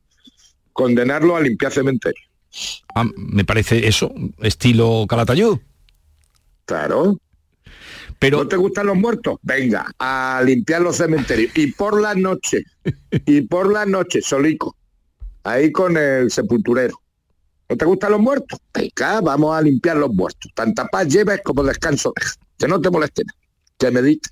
[0.72, 2.24] Condenarlo a limpiar cementerio.
[2.96, 5.58] Ah, me parece eso, estilo Calatayud.
[6.64, 7.18] Claro.
[8.18, 8.38] Pero...
[8.38, 9.40] ¿No te gustan los muertos?
[9.42, 11.52] Venga, a limpiar los cementerios.
[11.58, 12.64] Y por la noche,
[13.26, 14.78] y por la noche, solico,
[15.44, 16.98] ahí con el sepulturero.
[17.68, 18.58] ¿No te gustan los muertos?
[18.74, 20.50] Venga, vamos a limpiar los muertos.
[20.56, 22.36] Tanta paz lleves como descanso deja.
[22.58, 23.26] Que no te molesten,
[23.78, 24.30] que medite.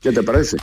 [0.00, 0.56] ¿Qué te parece?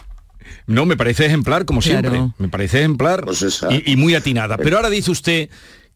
[0.67, 2.09] No, me parece ejemplar, como Claro.
[2.09, 2.33] siempre.
[2.37, 3.25] Me parece ejemplar
[3.71, 4.57] y, y muy atinada.
[4.57, 5.49] Pero ahora dice usted,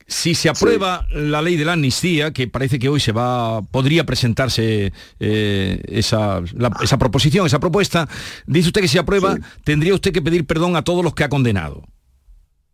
[0.08, 4.06] si se aprueba la ley de la amnistía, que parece que hoy se va, podría
[4.06, 8.08] presentarse eh, esa, la- esa proposición, esa propuesta,
[8.45, 11.24] dice usted que si se aprueba, tendría usted que pedir perdón a todos los que
[11.24, 11.84] ha condenado.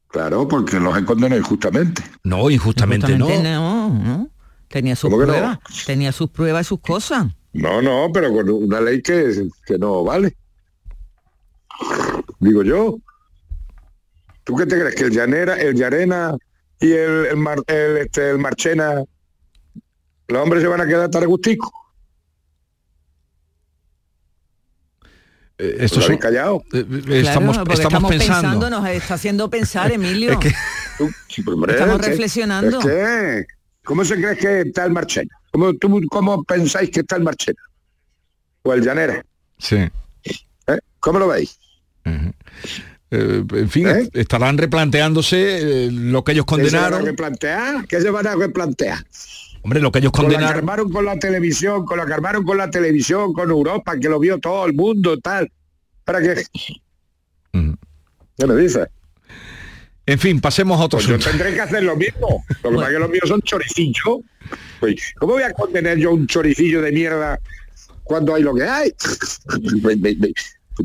[0.07, 2.03] Claro, porque los he condenado injustamente.
[2.23, 3.89] No, injustamente, Justamente no.
[3.89, 4.29] no, no.
[4.67, 5.59] Tenía sus pruebas.
[5.86, 7.27] Tenía sus pruebas y sus cosas.
[7.53, 10.35] No, no, pero con una ley que, que no vale.
[12.39, 12.97] Digo yo.
[14.43, 14.95] ¿Tú qué te crees?
[14.95, 16.35] Que el Llanera, el Llarena
[16.79, 19.03] y el, el, Mar- el, este, el Marchena,
[20.27, 21.71] los hombres se van a quedar taragustico.
[25.57, 26.63] Eh, Esto ¿Os son- callado?
[26.73, 27.57] eh, Claro, estamos,
[28.09, 28.69] pensando.
[28.69, 30.39] nos está haciendo pensar, Emilio.
[30.39, 32.79] Estamos es que- reflexionando.
[32.79, 33.45] es que,
[33.83, 35.35] ¿Cómo se cree que está el Marchena?
[35.51, 37.59] ¿Cómo, tú, ¿Cómo pensáis que está el Marchena?
[38.63, 39.23] ¿O el Llanera?
[39.57, 39.75] Sí.
[39.75, 40.79] ¿Eh?
[40.99, 41.57] ¿Cómo lo veis?
[42.05, 47.05] Eh, en fin, estarán replanteándose eh, lo que ellos ¿Qué se van a condenaron.
[47.05, 47.87] replantear?
[47.87, 48.99] ¿Qué se van a replantear?
[49.63, 50.57] Hombre, lo que ellos Con la que condenaron.
[50.59, 54.19] armaron con la televisión, con la que armaron con la televisión, con Europa, que lo
[54.19, 55.51] vio todo el mundo, tal.
[56.05, 56.43] ¿Para qué?
[57.51, 58.87] ¿Qué me dices?
[60.05, 62.43] En fin, pasemos a otro Pues yo tendré que hacer lo mismo.
[62.63, 64.19] Lo que pasa es que los míos son choricillos.
[64.82, 67.39] Pues, ¿Cómo voy a contener yo un choricillo de mierda
[68.03, 68.91] cuando hay lo que hay?
[69.84, 70.34] Me- me- me-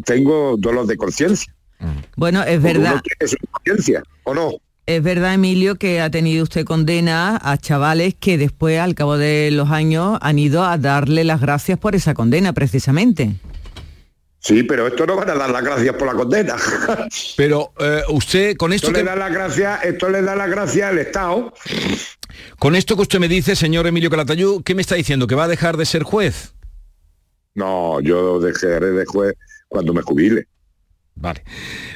[0.05, 1.53] Tengo dolor de conciencia.
[2.17, 3.01] Bueno, es verdad.
[3.27, 4.53] su conciencia, ¿o no?
[4.87, 9.51] Es verdad, Emilio, que ha tenido usted condena a chavales que después, al cabo de
[9.51, 13.33] los años, han ido a darle las gracias por esa condena, precisamente.
[14.39, 16.55] Sí, pero esto no van a dar las gracias por la condena.
[17.37, 20.47] Pero eh, usted, con esto Esto le que, da la gracia, esto le da la
[20.47, 21.53] gracia al Estado.
[22.59, 25.27] Con esto que usted me dice, señor Emilio Calatayud, ¿qué me está diciendo?
[25.27, 26.55] ¿Que va a dejar de ser juez?
[27.55, 29.35] No, yo dejaré de juez
[29.69, 30.47] cuando me jubile.
[31.15, 31.43] Vale.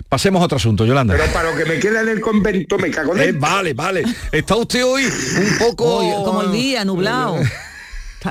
[0.09, 1.15] Pasemos a otro asunto, Yolanda.
[1.15, 4.03] Pero para lo que me queda en el convento me cago en Eh, vale, vale.
[4.33, 5.97] Está usted hoy un poco...
[5.97, 7.37] Oye, como el día, nublado.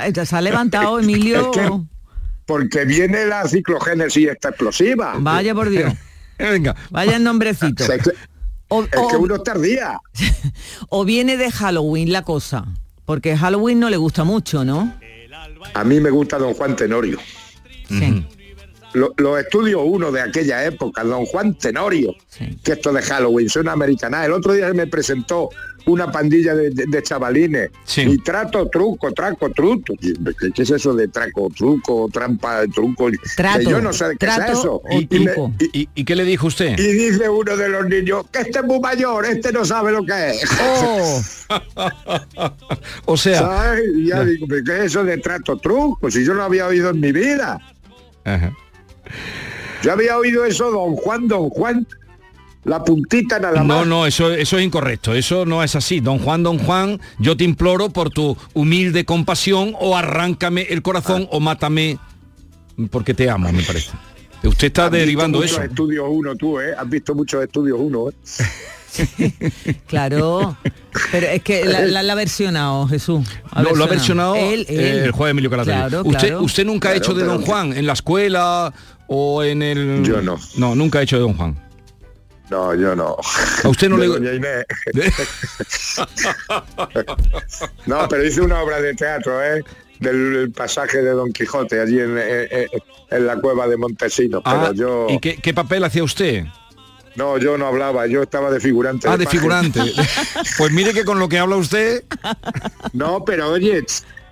[0.04, 1.52] Está- Se ha levantado, Emilio.
[1.52, 1.80] Es que-
[2.48, 5.14] Porque viene la ciclogénesis esta explosiva.
[5.20, 5.94] Vaya por Dios.
[6.40, 6.76] Venga.
[6.90, 7.84] Vaya el nombrecito.
[8.70, 10.00] O, es que uno está tardía.
[10.90, 12.66] o viene de Halloween la cosa.
[13.06, 14.94] Porque Halloween no le gusta mucho, ¿no?
[15.74, 17.18] A mí me gusta don Juan Tenorio.
[17.88, 18.26] Sí.
[18.94, 22.16] Lo- Los estudios uno de aquella época, don Juan Tenorio,
[22.64, 24.26] que esto de Halloween, son americanas.
[24.26, 25.50] El otro día se me presentó
[25.92, 29.94] una pandilla de, de- de chavalines y trato, truco, traco, truco.
[30.00, 33.10] ¿Qué, es eso de traco, truco, trampa, truco?
[33.36, 34.76] Trato, Que yo no sé qué es trato eso.
[34.84, 35.54] o truco.
[35.74, 36.78] ¿Y, y qué le dijo usted?
[36.78, 40.06] Y dice uno de los niños, que este es muy mayor, este no sabe lo
[40.06, 40.44] que es.
[43.06, 43.40] o sea...
[43.40, 43.84] ¿Sabes?
[43.96, 46.10] Y ya digo, ¿pero ¿qué es eso de trato truco?
[46.12, 47.60] Si yo no había oído en mi vida.
[48.26, 48.54] Ajá.
[49.82, 51.88] Yo había oído eso, don Juan, don Juan,
[52.66, 53.68] la puntita nada más.
[53.68, 56.00] No, no, eso, eso es incorrecto, eso no es así.
[56.02, 61.24] Don Juan, don Juan, yo te imploro por tu humilde compasión o arráncame el corazón
[61.26, 61.30] Ah.
[61.32, 61.98] o mátame
[62.92, 63.92] porque te amo, me parece.
[64.44, 65.64] Usted está Has visto derivando muchos eso.
[65.64, 66.74] estudios uno, tú, ¿eh?
[66.78, 68.14] Has visto muchos estudios uno, ¿eh?
[69.88, 70.58] Claro.
[71.12, 73.26] Pero es que la, la- la ha versionado, Jesús.
[73.56, 74.80] No, lo ha versionado Él, él.
[74.80, 75.90] eh, el juez Emilio Calatayud.
[75.90, 76.42] Claro, usted, claro.
[76.44, 78.74] usted nunca ha hecho de Don Juan en la escuela
[79.08, 80.04] o en el.
[80.04, 80.38] Yo no.
[80.58, 81.58] No, nunca ha hecho de Don Juan.
[82.50, 83.16] No, yo no.
[83.64, 84.14] A usted no De le.
[84.14, 84.66] doña Inés.
[87.86, 89.64] no, pero hice una obra de teatro, ¿eh?
[90.00, 92.68] Del pasaje de Don Quijote allí en, en-
[93.12, 94.42] en la cueva de Montesinos.
[94.44, 95.08] Pero Ah, yo.
[95.10, 96.46] ¿Y qué, qué papel hacía usted?
[97.16, 99.08] No, yo no hablaba, yo estaba de figurante.
[99.10, 99.82] Ah, de figurante.
[100.58, 102.04] pues mire que con lo que habla usted.
[102.94, 103.84] No, pero oye,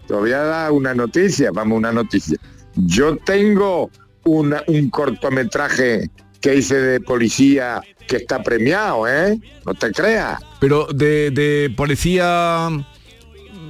[0.07, 2.37] te voy a dar una noticia, vamos, una noticia.
[2.75, 3.89] Yo tengo
[4.23, 6.09] una- un cortometraje
[6.47, 9.37] que hice de policía que está premiado, ¿eh?
[9.65, 10.39] No te creas.
[10.61, 12.69] Pero de, de policía.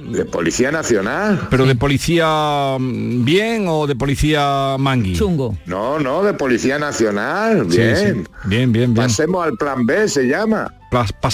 [0.08, 1.48] De policía nacional.
[1.50, 5.16] Pero de policía bien o de policía mangui.
[5.16, 5.58] Chungo.
[5.66, 7.64] No, no, de policía nacional.
[7.64, 7.96] Bien.
[7.96, 8.30] sí.
[8.44, 8.94] Bien, bien, bien.
[8.94, 10.72] Pasemos al plan B, se llama.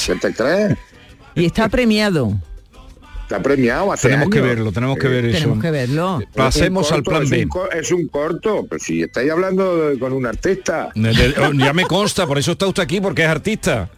[0.07, 0.79] ¿Qué te crees?
[1.35, 2.33] Y está premiado.
[3.25, 5.39] Está premiado hace Tenemos que verlo, tenemos que ver eso.
[5.39, 6.23] Tenemos que verlo.
[6.35, 7.39] Pasemos al plan B.
[7.39, 10.91] Es un, co- es un corto, pero si estáis hablando de- con un artista.
[10.95, 13.89] De- de- oh, ya me consta, por eso está usted aquí, porque es artista.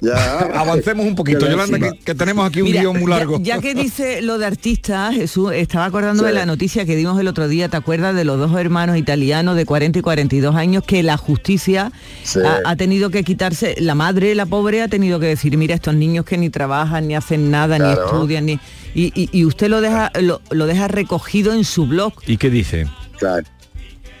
[0.00, 0.38] Ya.
[0.60, 3.38] Avancemos un poquito, Yolanda, que, que tenemos aquí un guion muy ya- largo.
[3.40, 6.34] Ya, que dice lo de artistas, Jesús, estaba acordando de Sí.
[6.36, 9.64] la noticia que dimos el otro día, ¿te acuerdas de los dos hermanos italianos de
[9.64, 11.92] 40 y 42 años que la justicia
[12.22, 12.40] Sí.
[12.44, 15.94] ha, ha tenido que quitarse, la madre, la pobre, ha tenido que decir, mira, estos
[15.94, 18.58] niños que ni trabajan, ni hacen nada, ni estudian, ni...
[18.94, 22.12] Y, y- y usted lo deja, lo, lo deja recogido en su blog.
[22.26, 22.86] ¿Y qué dice?
[23.18, 23.44] Claro.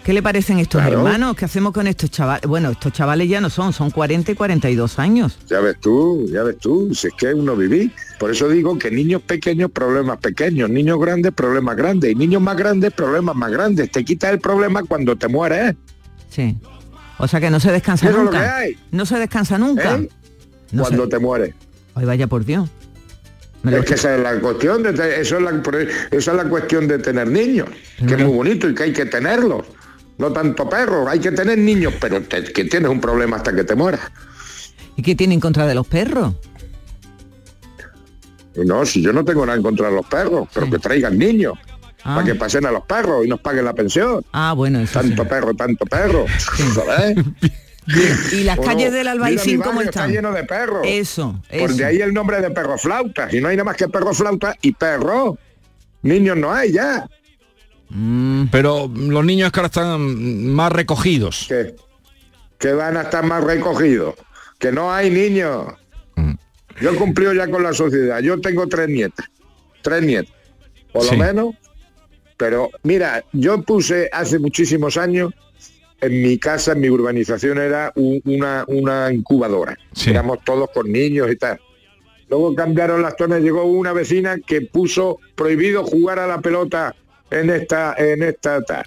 [0.08, 1.00] ¿Qué le parecen estos Claro.
[1.00, 1.36] hermanos?
[1.36, 2.48] ¿Qué hacemos con estos chavales?
[2.48, 5.38] Bueno, estos chavales ya no son, son 40 y 42 años.
[5.50, 7.92] Ya ves tú, ya ves tú, si es que uno viví.
[8.18, 12.56] Por eso digo que niños pequeños, problemas pequeños, niños grandes, problemas grandes, y niños más
[12.56, 13.90] grandes, problemas más grandes.
[13.92, 15.74] Te quita el problema cuando te mueres.
[16.30, 16.56] Sí.
[17.18, 18.40] O sea que no se descansa Eso lo nunca.
[18.40, 18.78] que hay.
[18.90, 19.96] No se descansa nunca.
[19.98, 20.08] ¿Eh?
[20.72, 21.54] No cuando te mueres.
[21.94, 22.66] Ay, vaya por Dios.
[23.62, 25.62] Me Es que esa es la cuestión de eso es la,
[26.12, 29.04] esa es la cuestión de tener niños, que es muy bonito y que hay que
[29.04, 29.66] tenerlos.
[30.18, 33.64] No tanto perros, hay que tener niños, pero te- que tienes un problema hasta que
[33.64, 34.00] te mueras.
[34.96, 36.34] ¿Y qué tiene en contra de los perros?
[38.56, 41.54] No, si yo no tengo nada en contra de los perros, pero que traigan niños.
[42.02, 44.24] para que pasen a los perros y nos paguen la pensión.
[44.32, 46.24] Ah, bueno, eso Tanto perro, tanto perro.
[46.74, 47.16] ¿sabes?
[48.32, 50.04] ¿Y las ¿O calles del Albaicín cómo están?
[50.10, 50.82] Está lleno de perros.
[50.84, 51.76] Eso, Por eso.
[51.76, 53.28] de ahí el nombre de perro flauta.
[53.30, 55.38] Y no hay nada más que perro flauta y perro.
[56.02, 57.06] Niños no hay ya.
[58.50, 61.46] Pero los niños que ahora están más recogidos.
[61.48, 61.74] Que,
[62.58, 64.14] que van a estar más recogidos.
[64.58, 65.72] Que no hay niños.
[66.16, 66.32] Mm.
[66.80, 68.20] Yo he cumplido ya con la sociedad.
[68.20, 69.26] Yo tengo tres nietas.
[69.82, 70.34] Tres nietas.
[70.92, 71.16] Por Sí.
[71.16, 71.54] lo menos.
[72.36, 75.32] Pero mira, yo puse hace muchísimos años
[76.00, 79.76] en mi casa, en mi urbanización, era un- una, una incubadora.
[80.06, 81.58] Éramos todos con niños y tal.
[82.30, 86.94] Luego cambiaron las zonas, llegó una vecina que puso prohibido jugar a la pelota
[87.30, 88.84] en esta, en esta tal.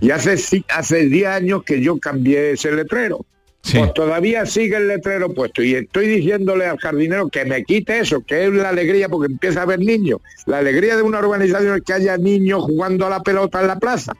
[0.00, 3.24] Y hace hace 10 años que yo cambié ese letrero.
[3.72, 8.22] Pues todavía sigue el letrero puesto y estoy diciéndole al jardinero que me quite eso,
[8.22, 10.20] que es la alegría porque empieza a haber niños.
[10.46, 13.78] La alegría de una urbanización es que haya niños jugando a la pelota en la
[13.78, 14.14] plaza,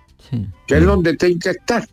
[0.66, 1.86] que es donde tienen que estar.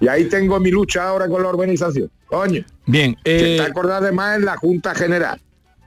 [0.00, 2.10] Y ahí tengo mi lucha ahora con la urbanización.
[2.26, 2.64] Coño.
[2.86, 5.40] Bien, Que eh, está acordado además en la Junta General.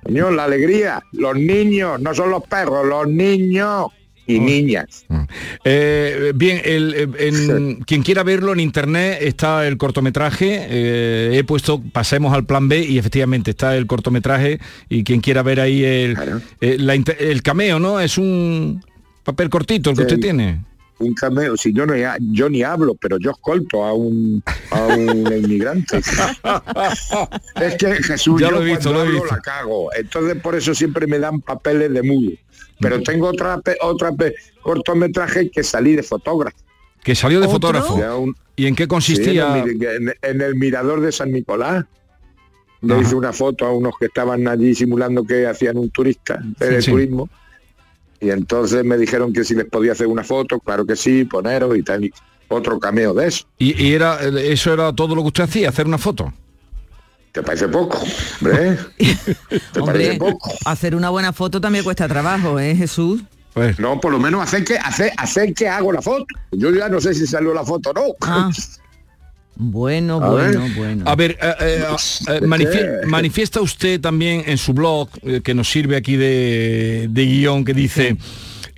[0.04, 3.88] Coño, la alegría, los niños, no son los perros, los niños
[4.28, 5.06] y niñas.
[5.66, 10.68] Eh, bien, el, eh, en- quien quiera verlo en internet está el cortometraje.
[10.70, 14.60] eh, he puesto pasemos al plan B y efectivamente está el cortometraje
[14.90, 16.18] y quien quiera ver ahí el,
[16.60, 18.00] la inter- el cameo, ¿no?
[18.00, 18.84] Es un
[19.24, 20.08] papel cortito el que Sí.
[20.08, 20.64] usted tiene.
[21.00, 21.94] Un cameo, si yo no
[22.32, 25.98] yo ni hablo, pero yo escolto a un a un inmigrante.
[25.98, 29.36] es que Jesús, Ya yo lo he visto, cuando lo he hablo visto.
[29.36, 29.90] la cago.
[29.96, 32.32] Entonces por eso siempre me dan papeles de mudo.
[32.82, 34.12] Pero tengo otra pe- otra
[34.62, 36.58] cortometraje que salí de fotógrafo.
[37.04, 37.56] Que salió de ¿Otro?
[37.56, 38.20] fotógrafo.
[38.20, 39.54] Un- ¿Y en qué consistía?
[39.54, 41.86] Sí, en, el, mi- en- en el mirador de San Nicolás.
[42.82, 43.02] Le Ajá.
[43.04, 46.86] hice una foto a unos que estaban allí simulando que hacían un turista de Sí,
[46.86, 46.92] sí.
[46.92, 47.30] turismo.
[48.20, 51.76] Y entonces me dijeron que si les podía hacer una foto, claro que sí, poneros
[51.78, 52.06] y tal.
[52.06, 52.12] y
[52.50, 53.46] Otro cameo de eso.
[53.58, 56.34] y, y era eh, eso era todo lo que usted hacía, hacer una foto.
[57.32, 57.98] ¿Te parece poco?
[58.42, 60.52] Hombre, ¿Te Hombre, parece poco?
[60.66, 63.22] hacer una buena foto también cuesta trabajo, ¿eh, Jesús?
[63.78, 66.26] No, por lo menos hacer que, hacer, hacer que hago la foto.
[66.52, 68.02] Yo ya no sé si salió la foto o no.
[68.22, 68.50] Ah.
[69.56, 70.72] Bueno, A bueno, ver.
[70.76, 71.04] bueno.
[71.06, 71.86] A ver, eh, eh,
[72.30, 77.64] eh, manifiesta usted también en su blog, eh, que nos sirve aquí de, de guion,
[77.66, 78.18] que dice,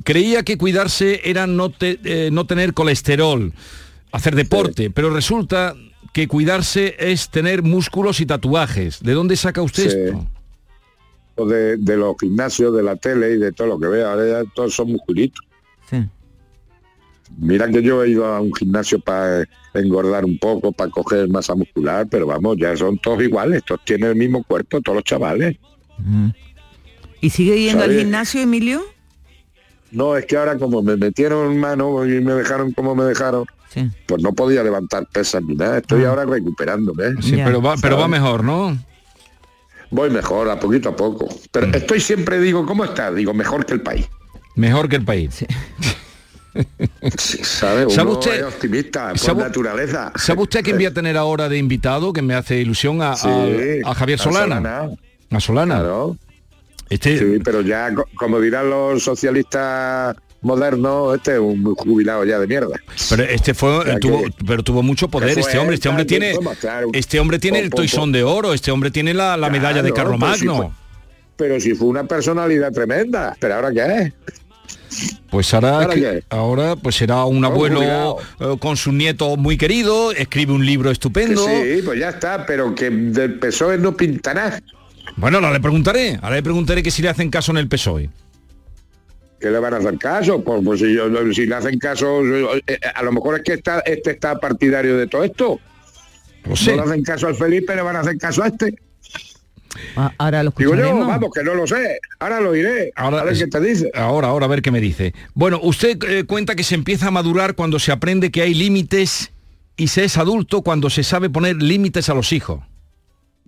[0.04, 3.54] creía que cuidarse era no, te- eh, no tener colesterol,
[4.12, 5.76] hacer deporte, pero resulta
[6.14, 9.01] que cuidarse es tener músculos y tatuajes.
[9.01, 9.97] ¿De dónde saca usted Sí.
[9.97, 10.28] esto?
[11.36, 14.07] O de, de los gimnasios, de la tele y de todo lo que veo.
[14.07, 15.43] Ahora ya todos son musculitos.
[15.89, 15.97] Sí.
[17.38, 19.43] Mira que yo he ido a un gimnasio para
[19.74, 24.09] engordar un poco, para coger masa muscular, pero vamos, ya son todos iguales, todos tienen
[24.11, 25.57] el mismo cuerpo, todos los chavales.
[27.22, 28.82] ¿Y sigue yendo al gimnasio, Emilio?
[29.91, 33.89] No, es que ahora como me metieron mano y me dejaron como me dejaron, Sí.
[34.05, 35.80] pues no podía levantar pesas ni nada.
[35.80, 37.05] Estoy ahora recuperándome.
[37.07, 37.13] ¿eh?
[37.21, 38.78] Sí, pero va, pero va mejor, ¿no?
[39.89, 41.28] Voy mejor, a poquito a poco.
[41.51, 43.11] Pero estoy siempre, digo, ¿cómo está?
[43.11, 44.07] Digo, mejor que el país.
[44.55, 45.45] Mejor que el país.
[47.17, 47.89] Sí, ¿sabe?
[47.89, 50.11] ¿Sabe Uno usted- es optimista, por sabe- naturaleza.
[50.15, 52.13] ¿Sabe usted quién voy a tener ahora de invitado?
[52.13, 54.55] Que me hace ilusión a, Sí, a- a Javier a Solana.
[54.57, 54.89] Solana.
[55.32, 55.76] A Solana.
[55.80, 56.17] Claro.
[56.89, 62.39] Este, Sí, pero ya, co- como dirán los socialistas modernos, este es un jubilado ya
[62.39, 62.80] de mierda.
[63.10, 65.76] Pero este fue, O sea tuvo, que- pero tuvo mucho poder este hombre.
[65.76, 66.89] Este hombre tiene, claro.
[66.94, 67.82] este hombre tiene el Po, po, po.
[67.84, 68.54] toisón de oro.
[68.54, 70.56] Este hombre tiene la, la medalla de pero si Carlomagno.
[70.58, 70.70] fue-
[71.36, 74.14] Pero si fue una personalidad tremenda, pero ahora qué es?
[75.32, 75.88] Pues ahora,
[76.30, 80.89] ¿Ahora pues será un Oh, abuelo eh, con su nieto muy querido, escribe un libro
[80.89, 81.44] Que estupendo.
[81.48, 84.62] sí, pues ya está, pero que del PSOE no pinta nada.
[85.18, 88.10] Bueno, ahora le preguntaré, ahora le preguntaré que si le hacen caso en el PSOE.
[89.44, 90.41] ¿Qué le van a hacer caso?
[90.41, 93.52] Pues, pues si, yo- si le hacen caso, yo- eh, a lo mejor es que
[93.56, 95.60] está, este está partidario de todo esto.
[96.46, 96.78] No sé.
[96.78, 98.74] No le hacen caso al Felipe, le van a hacer caso a este.
[99.98, 102.00] Ah, Ahora lo Digo yo, vamos, que no lo sé.
[102.20, 102.94] Ahora lo iré.
[102.96, 103.91] Ahora, a ver qué te dice.
[103.94, 105.14] Ahora, ahora, a ver qué me dice.
[105.34, 109.34] Bueno, usted eh, cuenta que se empieza a madurar cuando se aprende que hay límites
[109.76, 112.62] y se es adulto cuando se sabe poner límites a los hijos.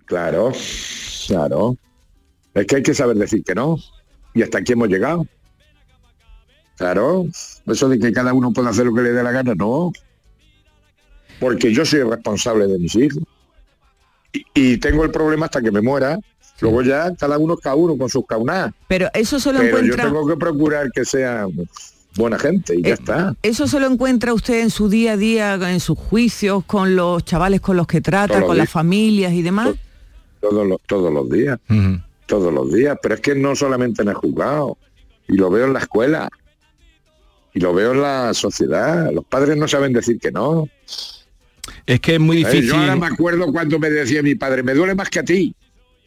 [0.04, 0.52] Claro,
[1.26, 1.74] claro.
[2.52, 3.78] Es que hay que saber decir que no.
[4.34, 5.26] Y hasta aquí hemos llegado.
[6.76, 7.26] Claro.
[7.66, 9.92] Eso de que cada uno puede hacer lo que le dé la gana, no.
[11.40, 13.22] Porque yo soy responsable de mis hijos.
[14.32, 16.18] Y, y tengo el problema hasta que me muera.
[16.60, 18.72] Luego ya cada uno es cada uno con sus caunadas.
[18.88, 21.50] Pero eso se lo Pero yo tengo que procurar que sean
[22.16, 23.34] buena gente y ya Eh, está.
[23.42, 27.24] Eso se lo encuentra usted en su día a día, en sus juicios, con los
[27.26, 28.72] chavales con los que trata, Todos con las días.
[28.72, 29.74] familias y demás.
[30.40, 31.58] Todos los, todos los días.
[32.24, 32.96] Todos los días.
[33.02, 34.78] Pero es que no solamente en el juzgado.
[35.28, 36.30] Y lo veo en la escuela.
[37.56, 39.10] Y lo veo en la sociedad.
[39.12, 40.68] Los padres no saben decir que no.
[41.86, 42.66] Es que es muy difícil.
[42.66, 45.56] Yo ahora me acuerdo cuando me decía mi padre, me duele más que a ti.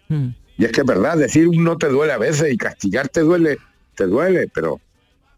[0.10, 0.28] Hmm.
[0.60, 3.22] Y es que es verdad, decir un no te duele a veces y castigar te
[3.22, 3.58] duele,
[3.96, 4.80] te duele, pero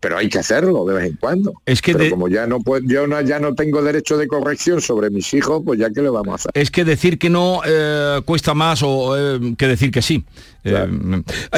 [0.02, 1.54] pero hay que hacerlo de vez en cuando.
[1.66, 4.28] Es que Pero de- como ya no puedo, yo no, ya no tengo derecho de
[4.28, 6.52] corrección sobre mis hijos, pues ya que le vamos a hacer.
[6.56, 10.26] Es que decir que no eh, cuesta más o eh, que decir que sí.
[10.64, 10.88] Eh,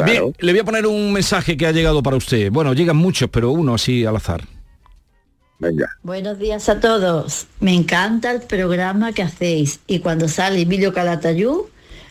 [0.06, 2.52] bien, le voy a poner un mensaje que ha llegado para usted.
[2.52, 4.44] Bueno, llegan muchos, pero uno así al azar.
[5.60, 5.89] Venga.
[6.04, 7.48] Buenos días a todos.
[7.62, 11.68] Me encanta el programa que hacéis y cuando sale Emilio Calatayú,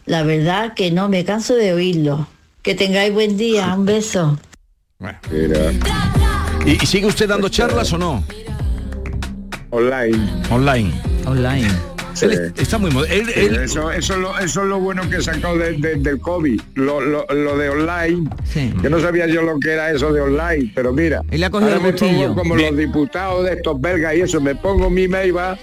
[0.06, 2.26] la verdad que no me canso de oírlo.
[2.62, 4.38] Que tengáis buen día, un beso.
[6.64, 8.24] ¿Y, y sigue usted dando charlas o no?
[9.70, 10.42] Online.
[10.50, 10.92] Online.
[11.26, 11.91] Online.
[12.14, 12.26] Sí.
[12.26, 15.16] Él está muy él- Sí, él- eso, eso, es lo, eso es lo bueno que
[15.16, 19.42] he sacado de- de- del COVID, lo, lo- lo de online, que no sabía yo
[19.42, 21.98] lo que era eso de online, pero mira, Él le ha cogido ahora el me
[21.98, 25.58] pongo como los diputados de estos belgas y eso, me pongo mi Meiba,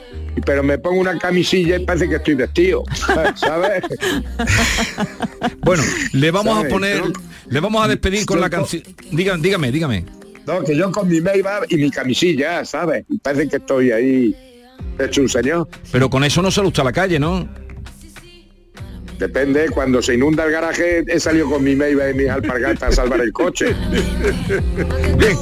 [0.46, 2.84] pero me pongo una camisilla y parece que estoy vestido,
[3.36, 3.84] ¿sabes?
[5.62, 5.84] Bueno,
[6.14, 7.12] le vamos a poner, Yo-
[7.50, 8.82] le vamos a despedir con yo la canción.
[9.12, 10.06] Dígame, dígame, dígame.
[10.48, 13.06] No, que yo con mi Meiba y mi camisilla, ¿sabes?
[13.10, 14.36] Y parece que estoy ahí
[14.98, 15.68] hecho un señor.
[15.92, 17.48] Pero con eso no sale usted a la calle, ¿no?
[19.20, 22.92] Depende, cuando se inunda el garaje he salido con mi Meiba y mis alpargatas a
[22.94, 23.76] salvar el coche.
[25.18, 25.38] Bien,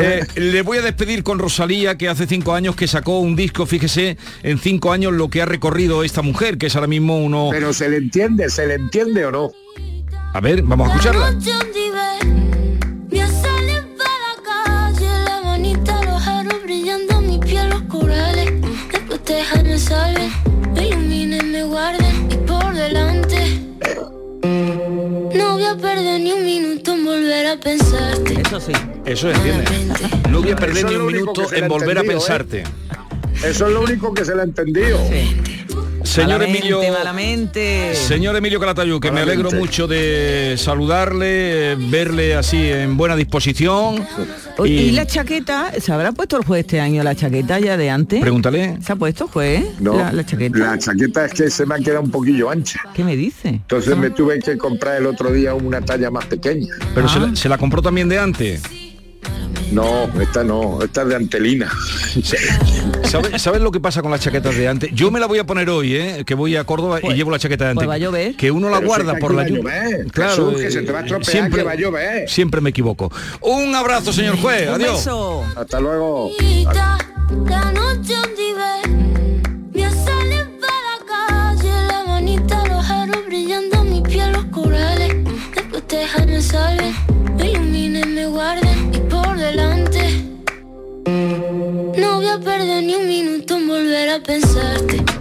[0.00, 3.66] eh, le voy a despedir con Rosalía, que hace cinco años que sacó un disco,
[3.66, 7.50] fíjese, en cinco años lo que ha recorrido esta mujer, que es ahora mismo uno...
[7.52, 9.52] Pero se le entiende, se le entiende o no.
[10.32, 12.43] A ver, vamos a escucharla.
[25.84, 28.40] No voy a perder ni un minuto en volver a pensarte.
[28.40, 28.72] Eso sí.
[29.04, 29.64] Eso entiende.
[30.30, 31.98] No voy a perder ni es un lo único minuto que se le en volver
[31.98, 32.04] a ¿eh?
[32.04, 32.64] pensarte.
[33.44, 34.98] Eso es lo único que se le ha entendido.
[36.04, 36.92] Señor Malamente, Emilio...
[36.92, 37.94] malamente.
[37.94, 44.06] Señor Emilio Calatayud, que me alegro mucho de saludarle, verle así en buena disposición.
[44.64, 45.72] ¿Y la chaqueta?
[45.80, 48.20] ¿Se habrá puesto el juez este año la chaqueta ya de antes?
[48.20, 48.78] Pregúntale.
[48.82, 49.64] ¿Se ha puesto juez?
[49.80, 50.56] No, La, la chaqueta.
[50.58, 52.80] la chaqueta es que se me ha quedado un poquillo ancha.
[52.94, 53.48] ¿Qué me dice?
[53.48, 56.74] Entonces me tuve que comprar el otro día una talla más pequeña.
[56.94, 58.62] Pero se, la, se la compró también de antes.
[59.72, 61.70] No, esta no, esta es de antelina.
[63.04, 64.90] ¿Sabes ¿sabes lo que pasa con las chaquetas de antes?
[64.92, 66.24] Yo me la voy a poner hoy, ¿eh?
[66.24, 67.80] que voy a Córdoba y llevo la chaqueta de antes.
[67.80, 68.36] pues va a llover.
[68.36, 69.88] Que uno la Pero guarda por la lluvia.
[69.88, 72.28] llover, Jesús, que se te va a estropear, siempre, que va a llover.
[72.28, 73.10] siempre me equivoco.
[73.40, 74.68] Un abrazo, señor juez.
[74.68, 74.92] Un Adiós.
[74.98, 75.44] beso.
[75.56, 76.30] Hasta luego.
[85.54, 86.28] Después te dejan
[87.36, 88.83] me iluminen, me guarden
[91.96, 95.13] No voy a perder ni un minuto en volver a pensarte.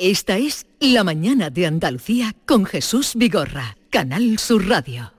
[0.00, 5.12] Esta es La mañana de Andalucía con Jesús Vigorra, Canal Sur Radio.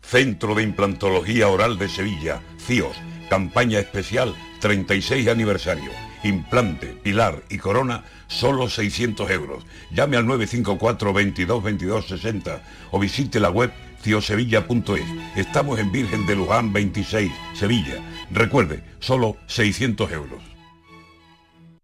[0.00, 2.96] Centro de Implantología Oral de Sevilla, CIOS,
[3.30, 5.92] campaña especial 36 aniversario.
[6.24, 9.64] Implante, pilar y corona, solo 600 euros.
[9.92, 13.72] Llame al 954 22 22 60 o visite la web
[14.02, 15.36] ciosevilla.es.
[15.36, 18.02] Estamos en Virgen de Luján 26, Sevilla.
[18.32, 20.51] Recuerde, solo 600 euros.